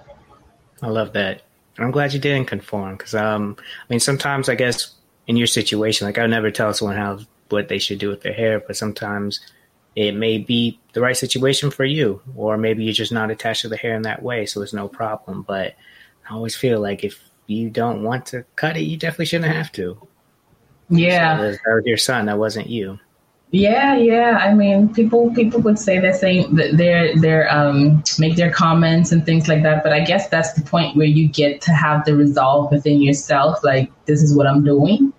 [0.82, 1.42] I love that.
[1.78, 4.94] I'm glad you didn't conform because, um, I mean, sometimes I guess
[5.26, 7.18] in your situation, like I never tell someone how
[7.50, 9.40] what they should do with their hair, but sometimes
[9.96, 13.68] it may be the right situation for you, or maybe you're just not attached to
[13.68, 15.42] the hair in that way, so it's no problem.
[15.42, 15.74] But
[16.28, 19.72] I always feel like if you don't want to cut it, you definitely shouldn't have
[19.72, 19.98] to.
[20.90, 22.26] Yeah, so that was your son.
[22.26, 22.98] That wasn't you.
[23.50, 24.38] Yeah, yeah.
[24.42, 29.12] I mean, people people would say the same that they're they're um make their comments
[29.12, 29.84] and things like that.
[29.84, 33.62] But I guess that's the point where you get to have the resolve within yourself.
[33.62, 35.12] Like, this is what I'm doing.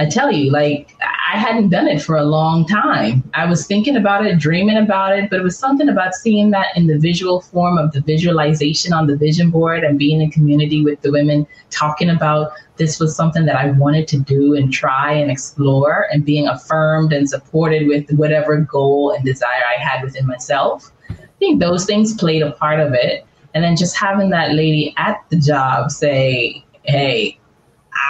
[0.00, 0.96] I tell you, like
[1.28, 3.28] I hadn't done it for a long time.
[3.34, 6.68] I was thinking about it, dreaming about it, but it was something about seeing that
[6.76, 10.84] in the visual form of the visualization on the vision board and being in community
[10.84, 15.12] with the women talking about this was something that I wanted to do and try
[15.12, 20.26] and explore and being affirmed and supported with whatever goal and desire I had within
[20.26, 20.92] myself.
[21.10, 23.26] I think those things played a part of it.
[23.54, 27.38] And then just having that lady at the job say, Hey,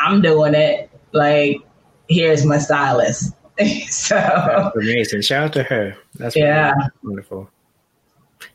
[0.03, 0.91] I'm doing it.
[1.12, 1.62] Like,
[2.09, 3.34] here's my stylist.
[3.88, 5.22] so that's amazing.
[5.22, 5.96] Shout out to her.
[6.14, 7.50] That's yeah, wonderful.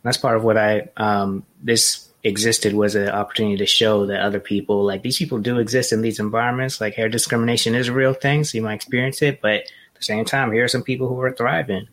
[0.03, 4.39] That's part of what I um, this existed was an opportunity to show that other
[4.39, 6.79] people like these people do exist in these environments.
[6.79, 10.03] Like hair discrimination is a real thing, so you might experience it, but at the
[10.03, 11.87] same time, here are some people who are thriving.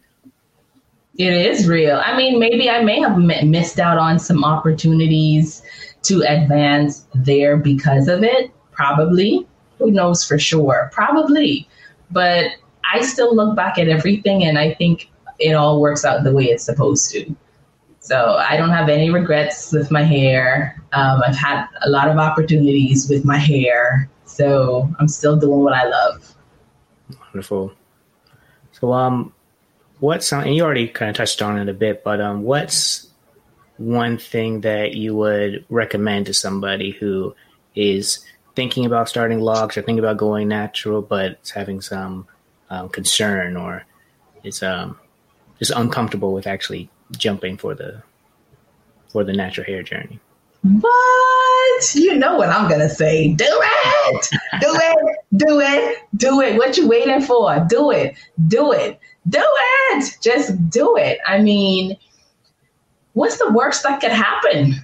[1.18, 2.00] It is real.
[2.04, 5.62] I mean, maybe I may have missed out on some opportunities
[6.04, 8.52] to advance there because of it.
[8.70, 9.46] Probably,
[9.80, 10.90] who knows for sure?
[10.92, 11.66] Probably.
[12.10, 12.52] But
[12.92, 16.44] I still look back at everything and I think it all works out the way
[16.44, 17.34] it's supposed to.
[18.00, 20.80] So I don't have any regrets with my hair.
[20.92, 24.08] Um, I've had a lot of opportunities with my hair.
[24.24, 26.34] So I'm still doing what I love.
[27.32, 27.72] Wonderful.
[28.72, 29.32] So, um,
[30.00, 33.08] what's, and you already kind of touched on it a bit, but um, what's
[33.76, 37.34] one thing that you would recommend to somebody who
[37.74, 38.24] is
[38.54, 42.26] thinking about starting locks or thinking about going natural, but it's having some
[42.70, 43.84] um, concern or
[44.44, 44.98] it's um,
[45.58, 48.02] just uncomfortable with actually jumping for the
[49.08, 50.20] for the natural hair journey.
[50.62, 51.94] What?
[51.94, 53.32] You know what I'm gonna say.
[53.32, 54.28] Do it!
[54.60, 55.16] Do it!
[55.36, 55.98] Do it!
[56.16, 56.56] Do it!
[56.56, 57.66] What you waiting for?
[57.68, 58.14] Do it!
[58.46, 59.00] Do it!
[59.28, 60.18] Do it!
[60.22, 61.18] Just do it.
[61.26, 61.96] I mean,
[63.14, 64.74] what's the worst that could happen?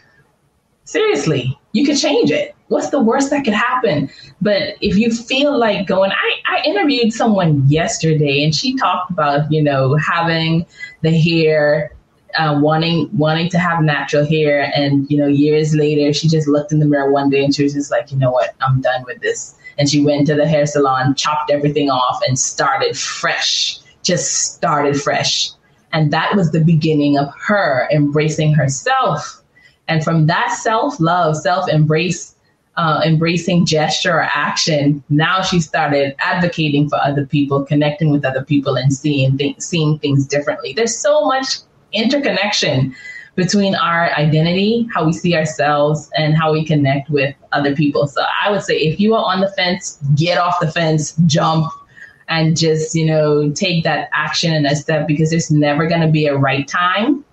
[0.85, 4.11] Seriously, you could change it what's the worst that could happen?
[4.41, 9.51] But if you feel like going, I, I interviewed someone yesterday and she talked about,
[9.51, 10.67] you know, having
[11.03, 11.93] the hair,
[12.39, 14.71] uh, wanting wanting to have natural hair.
[14.75, 17.63] And, you know, years later, she just looked in the mirror one day and she
[17.63, 19.55] was just like, you know what, I'm done with this.
[19.79, 25.01] And she went to the hair salon, chopped everything off, and started fresh, just started
[25.01, 25.51] fresh.
[25.93, 29.43] And that was the beginning of her embracing herself.
[29.89, 32.36] And from that self love, self embrace
[32.77, 38.45] uh, embracing gesture or action, now she started advocating for other people, connecting with other
[38.45, 40.73] people, and seeing th- seeing things differently.
[40.75, 41.59] There's so much
[41.93, 42.95] interconnection
[43.35, 48.07] between our identity, how we see ourselves, and how we connect with other people.
[48.07, 51.71] So I would say if you are on the fence, get off the fence, jump,
[52.29, 56.09] and just you know take that action and a step because there's never going to
[56.09, 57.25] be a right time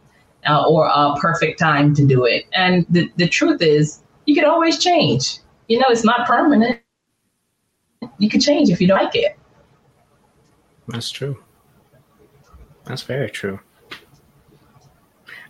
[0.48, 2.46] uh, or a perfect time to do it.
[2.54, 5.40] And the, the truth is, you can always change.
[5.68, 6.82] You know, it's not permanent.
[8.18, 9.38] You can change if you don't like it.
[10.88, 11.42] That's true.
[12.86, 13.60] That's very true.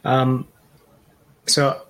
[0.06, 0.47] Um,
[1.47, 1.81] so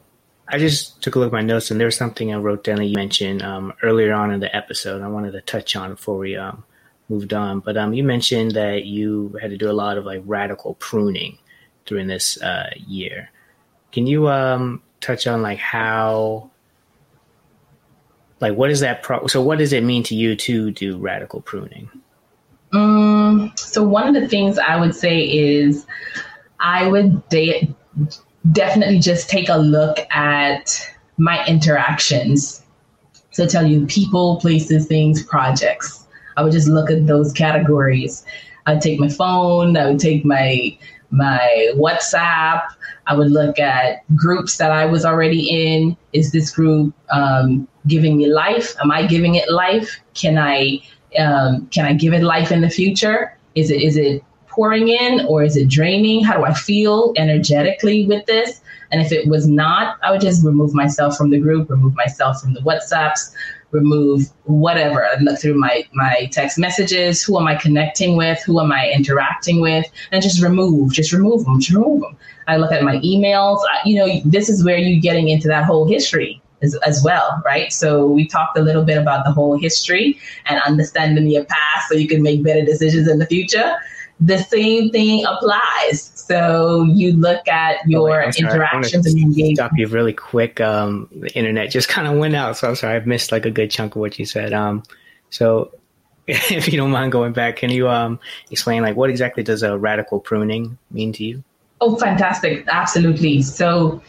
[0.48, 2.78] I just took a look at my notes, and there was something I wrote down
[2.78, 5.02] that you mentioned um, earlier on in the episode.
[5.02, 6.64] I wanted to touch on before we um,
[7.10, 7.60] moved on.
[7.60, 11.38] But um, you mentioned that you had to do a lot of like radical pruning
[11.86, 13.30] during this uh, year.
[13.91, 16.49] Can you um, touch on like how
[18.44, 21.41] like what is that pro- so what does it mean to you to do radical
[21.41, 21.90] pruning?
[22.74, 25.86] Um, so one of the things i would say is
[26.60, 27.74] i would de-
[28.52, 32.64] definitely just take a look at my interactions
[33.34, 36.06] so I tell you people places things projects.
[36.38, 38.24] I would just look at those categories.
[38.68, 40.78] I'd take my phone i would take my
[41.10, 42.64] my whatsapp.
[43.06, 45.98] I would look at groups that I was already in.
[46.14, 48.76] Is this group um, giving me life?
[48.81, 49.99] Am I giving it life?
[50.14, 50.81] Can I
[51.18, 53.38] um, can I give it life in the future?
[53.55, 56.23] Is it is it pouring in or is it draining?
[56.23, 58.61] How do I feel energetically with this?
[58.91, 62.41] And if it was not, I would just remove myself from the group, remove myself
[62.41, 63.34] from the WhatsApps,
[63.72, 65.03] remove whatever.
[65.03, 67.23] I'd look through my my text messages.
[67.23, 68.41] Who am I connecting with?
[68.43, 69.85] Who am I interacting with?
[70.11, 72.15] And just remove, just remove them, just remove them.
[72.47, 73.60] I look at my emails.
[73.72, 77.41] I, you know, this is where you're getting into that whole history as, as well,
[77.45, 77.72] right?
[77.72, 81.95] So we talked a little bit about the whole history and understanding your past so
[81.95, 83.76] you can make better decisions in the future.
[84.19, 86.11] The same thing applies.
[86.15, 89.57] So you look at your oh, interactions and engagement.
[89.57, 90.61] Stop you really quick.
[90.61, 92.95] Um, the internet just kind of went out, so I'm sorry.
[92.95, 94.53] I've missed like a good chunk of what you said.
[94.53, 94.84] Um,
[95.30, 95.72] so
[96.27, 98.19] if you don't mind going back, can you um
[98.49, 101.44] explain like what exactly does a radical pruning mean to you?
[101.81, 102.65] Oh, fantastic!
[102.69, 103.41] Absolutely.
[103.41, 104.02] So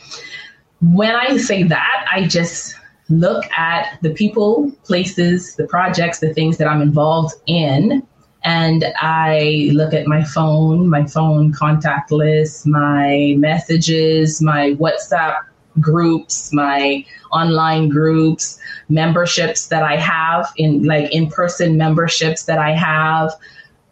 [0.92, 2.74] when I say that, I just
[3.08, 8.06] look at the people, places, the projects, the things that I'm involved in,
[8.42, 15.36] and I look at my phone, my phone contact list, my messages, my WhatsApp
[15.80, 18.58] groups, my online groups,
[18.88, 23.32] memberships that I have in like in person memberships that I have,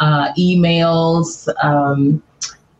[0.00, 2.22] uh, emails, um,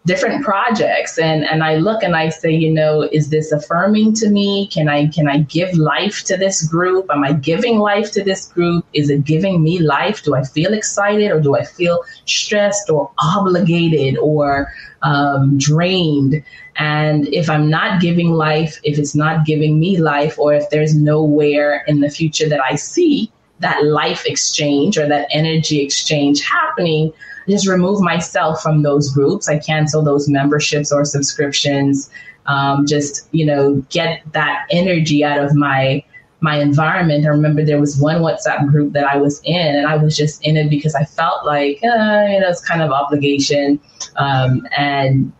[0.05, 4.29] different projects and and I look and I say, you know, is this affirming to
[4.29, 4.67] me?
[4.67, 7.07] Can I can I give life to this group?
[7.11, 8.85] Am I giving life to this group?
[8.93, 10.23] Is it giving me life?
[10.25, 14.73] Do I feel excited or do I feel stressed or obligated or
[15.03, 16.43] um, drained?
[16.77, 20.95] And if I'm not giving life, if it's not giving me life, or if there's
[20.95, 23.31] nowhere in the future that I see
[23.61, 27.13] that life exchange or that energy exchange happening,
[27.49, 29.49] just remove myself from those groups.
[29.49, 32.11] I cancel those memberships or subscriptions.
[32.47, 36.05] Um, just you know, get that energy out of my
[36.41, 37.25] my environment.
[37.25, 40.45] I remember there was one WhatsApp group that I was in, and I was just
[40.45, 43.81] in it because I felt like uh, you know it's kind of obligation,
[44.17, 45.33] um, and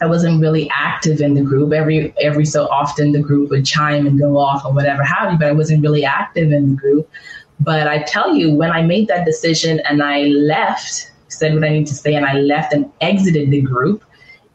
[0.00, 1.72] I wasn't really active in the group.
[1.72, 5.38] Every every so often, the group would chime and go off or whatever have you,
[5.38, 7.10] but I wasn't really active in the group.
[7.60, 11.70] But I tell you, when I made that decision and I left said what I
[11.70, 14.04] need to say, and I left and exited the group,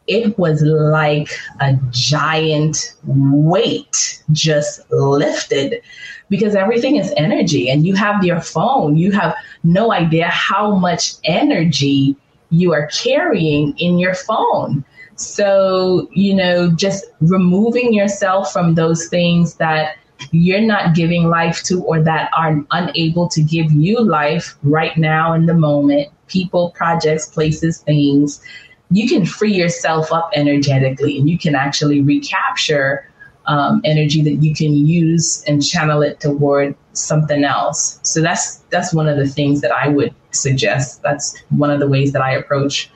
[0.06, 1.30] it was like
[1.60, 5.80] a giant weight just lifted
[6.28, 8.96] because everything is energy and you have your phone.
[8.96, 12.16] You have no idea how much energy
[12.50, 14.84] you are carrying in your phone.
[15.16, 19.96] So, you know, just removing yourself from those things that
[20.32, 25.32] you're not giving life to or that are unable to give you life right now
[25.32, 28.42] in the moment people, projects, places, things,
[28.90, 33.08] you can free yourself up energetically and you can actually recapture
[33.46, 37.98] um, energy that you can use and channel it toward something else.
[38.02, 41.02] So that's that's one of the things that I would suggest.
[41.02, 42.90] That's one of the ways that I approach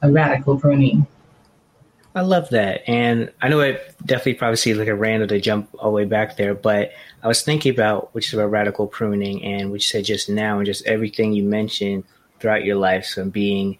[0.00, 1.06] a radical pruning.
[2.14, 2.82] I love that.
[2.86, 6.04] And I know it definitely probably seems like a random to jump all the way
[6.04, 6.92] back there, but
[7.22, 10.66] I was thinking about which is about radical pruning and which said just now and
[10.66, 12.04] just everything you mentioned
[12.42, 13.06] throughout your life.
[13.06, 13.78] So being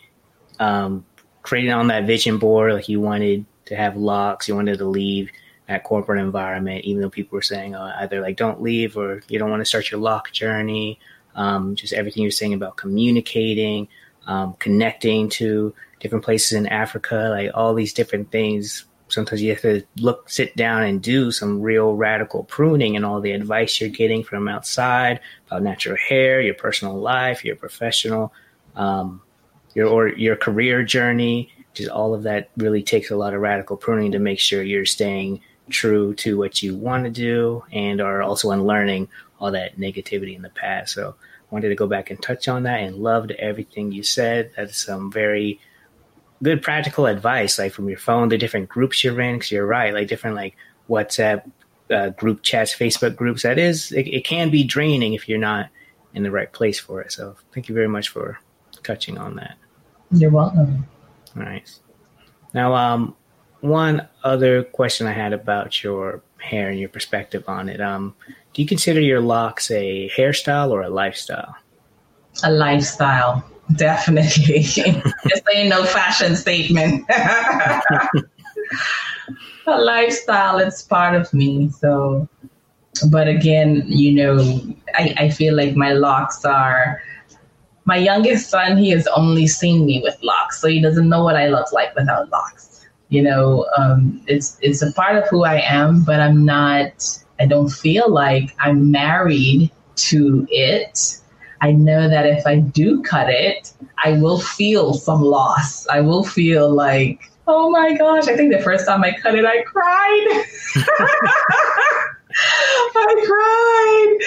[0.60, 1.05] um,
[1.43, 5.30] creating on that vision board, like you wanted to have locks, you wanted to leave
[5.66, 9.39] that corporate environment, even though people were saying uh, either like don't leave or you
[9.39, 10.98] don't want to start your lock journey.
[11.34, 13.89] Um, just everything you're saying about communicating,
[14.26, 18.84] um, connecting to different places in Africa, like all these different things.
[19.09, 23.20] Sometimes you have to look, sit down and do some real radical pruning and all
[23.20, 28.32] the advice you're getting from outside about natural hair, your personal life, your professional
[28.77, 29.23] um,
[29.74, 31.53] your or your career journey.
[31.74, 34.85] Just all of that really takes a lot of radical pruning to make sure you're
[34.85, 35.40] staying
[35.70, 39.09] true to what you want to do and are also unlearning
[39.40, 40.94] all that negativity in the past.
[40.94, 44.51] So I wanted to go back and touch on that and loved everything you said.
[44.57, 45.61] That's some very
[46.43, 49.36] good practical advice, like from your phone, the different groups you're in.
[49.36, 50.57] Because you're right, like different like
[50.90, 51.51] WhatsApp
[51.90, 53.43] uh, group chats, Facebook groups.
[53.43, 55.70] That is, it, it can be draining if you're not
[56.15, 57.12] in the right place for it.
[57.12, 58.39] So thank you very much for
[58.83, 59.57] touching on that.
[60.11, 60.87] You're welcome.
[61.35, 61.81] Nice.
[62.55, 63.17] Now, um,
[63.61, 67.81] one other question I had about your hair and your perspective on it.
[67.81, 68.15] Um,
[68.53, 71.57] do you consider your locks a hairstyle or a lifestyle?
[72.43, 73.45] A lifestyle,
[73.77, 74.63] definitely.
[74.63, 74.79] this
[75.55, 77.07] ain't no fashion statement.
[79.67, 81.71] a lifestyle, it's part of me.
[81.71, 82.29] So,
[83.11, 84.61] but again, you know,
[84.95, 87.01] I, I feel like my locks are
[87.85, 91.37] my youngest son, he has only seen me with locks, so he doesn't know what
[91.37, 92.87] I look like without locks.
[93.09, 97.05] You know, um, it's it's a part of who I am, but I'm not.
[97.39, 101.19] I don't feel like I'm married to it.
[101.61, 103.73] I know that if I do cut it,
[104.03, 105.87] I will feel some loss.
[105.89, 109.45] I will feel like, oh my gosh, I think the first time I cut it,
[109.45, 110.45] I cried.
[112.97, 114.19] I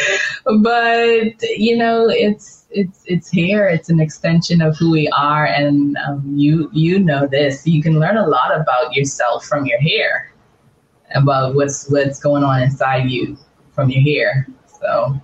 [0.46, 0.60] cried.
[0.62, 3.68] But, you know, it's, it's it's here.
[3.68, 7.66] It's an extension of who we are, and um, you you know this.
[7.66, 10.32] You can learn a lot about yourself from your hair,
[11.16, 13.38] about what's what's going on inside you
[13.74, 14.48] from your hair.
[14.82, 15.20] So,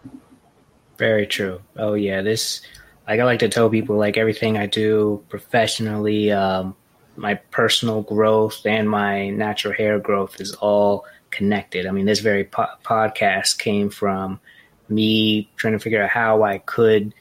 [0.98, 1.62] very true.
[1.76, 2.62] Oh yeah, this
[3.08, 6.76] like I like to tell people like everything I do professionally, um,
[7.18, 11.86] my personal growth and my natural hair growth is all connected.
[11.86, 14.40] I mean, this very po- podcast came from
[14.88, 17.14] me trying to figure out how I could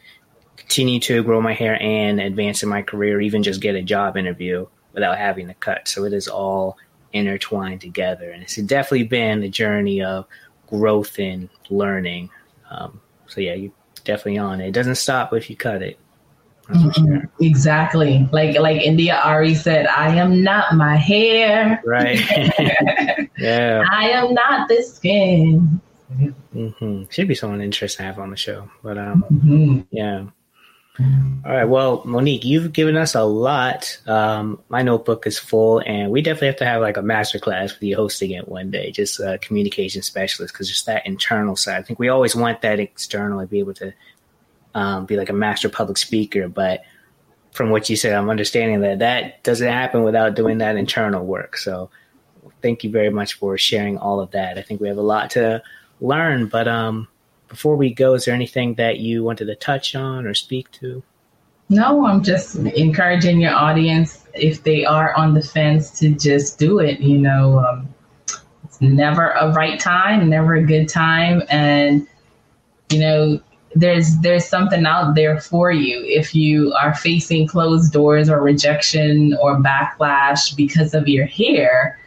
[0.70, 4.16] continue to grow my hair and advance in my career, even just get a job
[4.16, 5.88] interview without having to cut.
[5.88, 6.78] So it is all
[7.12, 8.30] intertwined together.
[8.30, 10.26] And it's definitely been a journey of
[10.68, 12.30] growth and learning.
[12.70, 13.72] Um, so yeah, you're
[14.04, 14.68] definitely on it.
[14.68, 15.98] It doesn't stop if you cut it.
[16.68, 17.04] Mm-hmm.
[17.04, 17.30] Sure.
[17.40, 18.28] Exactly.
[18.30, 21.82] Like like India Arie said, I am not my hair.
[21.84, 22.20] Right.
[23.38, 23.82] yeah.
[23.90, 25.80] I am not the skin.
[26.16, 27.04] Mm-hmm.
[27.10, 28.70] Should be someone interesting to have on the show.
[28.84, 29.80] But um mm-hmm.
[29.90, 30.26] yeah.
[31.44, 31.64] All right.
[31.64, 33.98] Well, Monique, you've given us a lot.
[34.06, 37.72] Um, my notebook is full, and we definitely have to have like a master class
[37.72, 41.78] with you hosting it one day, just a communication specialist, because just that internal side.
[41.78, 43.94] I think we always want that external to be able to
[44.74, 46.46] um, be like a master public speaker.
[46.46, 46.82] But
[47.52, 51.56] from what you said, I'm understanding that that doesn't happen without doing that internal work.
[51.56, 51.90] So
[52.62, 54.58] thank you very much for sharing all of that.
[54.58, 55.62] I think we have a lot to
[56.00, 57.08] learn, but um,
[57.50, 61.02] before we go, is there anything that you wanted to touch on or speak to?
[61.68, 66.78] No, I'm just encouraging your audience if they are on the fence to just do
[66.78, 67.00] it.
[67.00, 67.94] You know, um,
[68.64, 72.06] it's never a right time, never a good time, and
[72.90, 73.40] you know,
[73.74, 79.36] there's there's something out there for you if you are facing closed doors or rejection
[79.40, 82.00] or backlash because of your hair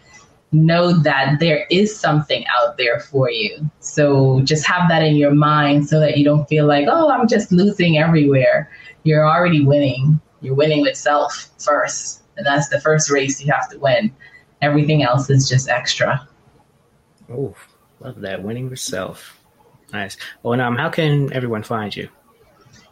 [0.53, 3.69] know that there is something out there for you.
[3.79, 7.27] So just have that in your mind so that you don't feel like, oh, I'm
[7.27, 8.71] just losing everywhere.
[9.03, 10.21] You're already winning.
[10.41, 12.21] You're winning with self first.
[12.37, 14.13] And that's the first race you have to win.
[14.61, 16.27] Everything else is just extra.
[17.29, 17.55] Oh,
[17.99, 18.43] love that.
[18.43, 19.37] Winning with self.
[19.91, 20.15] Nice.
[20.41, 22.09] Well, um, how can everyone find you?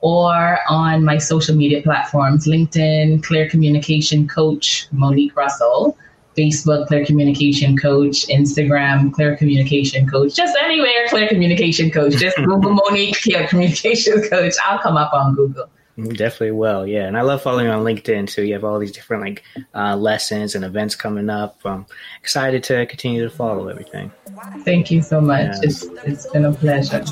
[0.00, 5.96] or on my social media platforms LinkedIn, Clear Communication Coach Monique Russell,
[6.36, 12.12] Facebook, Clear Communication Coach, Instagram, Clear Communication Coach, just anywhere, Clear Communication Coach.
[12.14, 14.54] Just Google Monique Clear Communication Coach.
[14.64, 15.68] I'll come up on Google.
[15.96, 17.08] Definitely will, yeah.
[17.08, 18.44] And I love following on LinkedIn too.
[18.44, 19.42] You have all these different like
[19.74, 21.58] uh, lessons and events coming up.
[21.64, 21.86] I'm
[22.20, 24.12] excited to continue to follow everything.
[24.64, 25.56] Thank you so much.
[25.62, 27.04] It's it's been a pleasure.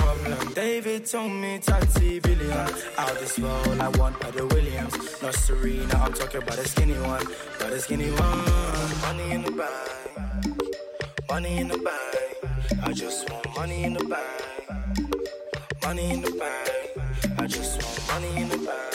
[0.00, 0.52] problem.
[0.54, 2.68] David told me Tati billion.
[2.98, 4.94] Out this world, I want other Williams.
[5.22, 7.24] Not Serena, I'm talking about a skinny one.
[7.58, 8.44] But a skinny one.
[9.04, 9.90] Money in the bank.
[11.28, 12.82] Money in the bank.
[12.82, 14.42] I just want money in the bank.
[15.82, 17.38] Money in the bank.
[17.38, 18.94] I just want money in the bank.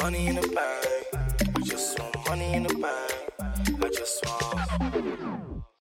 [0.00, 1.56] Money in the bank.
[1.56, 3.14] I just want money in the bank.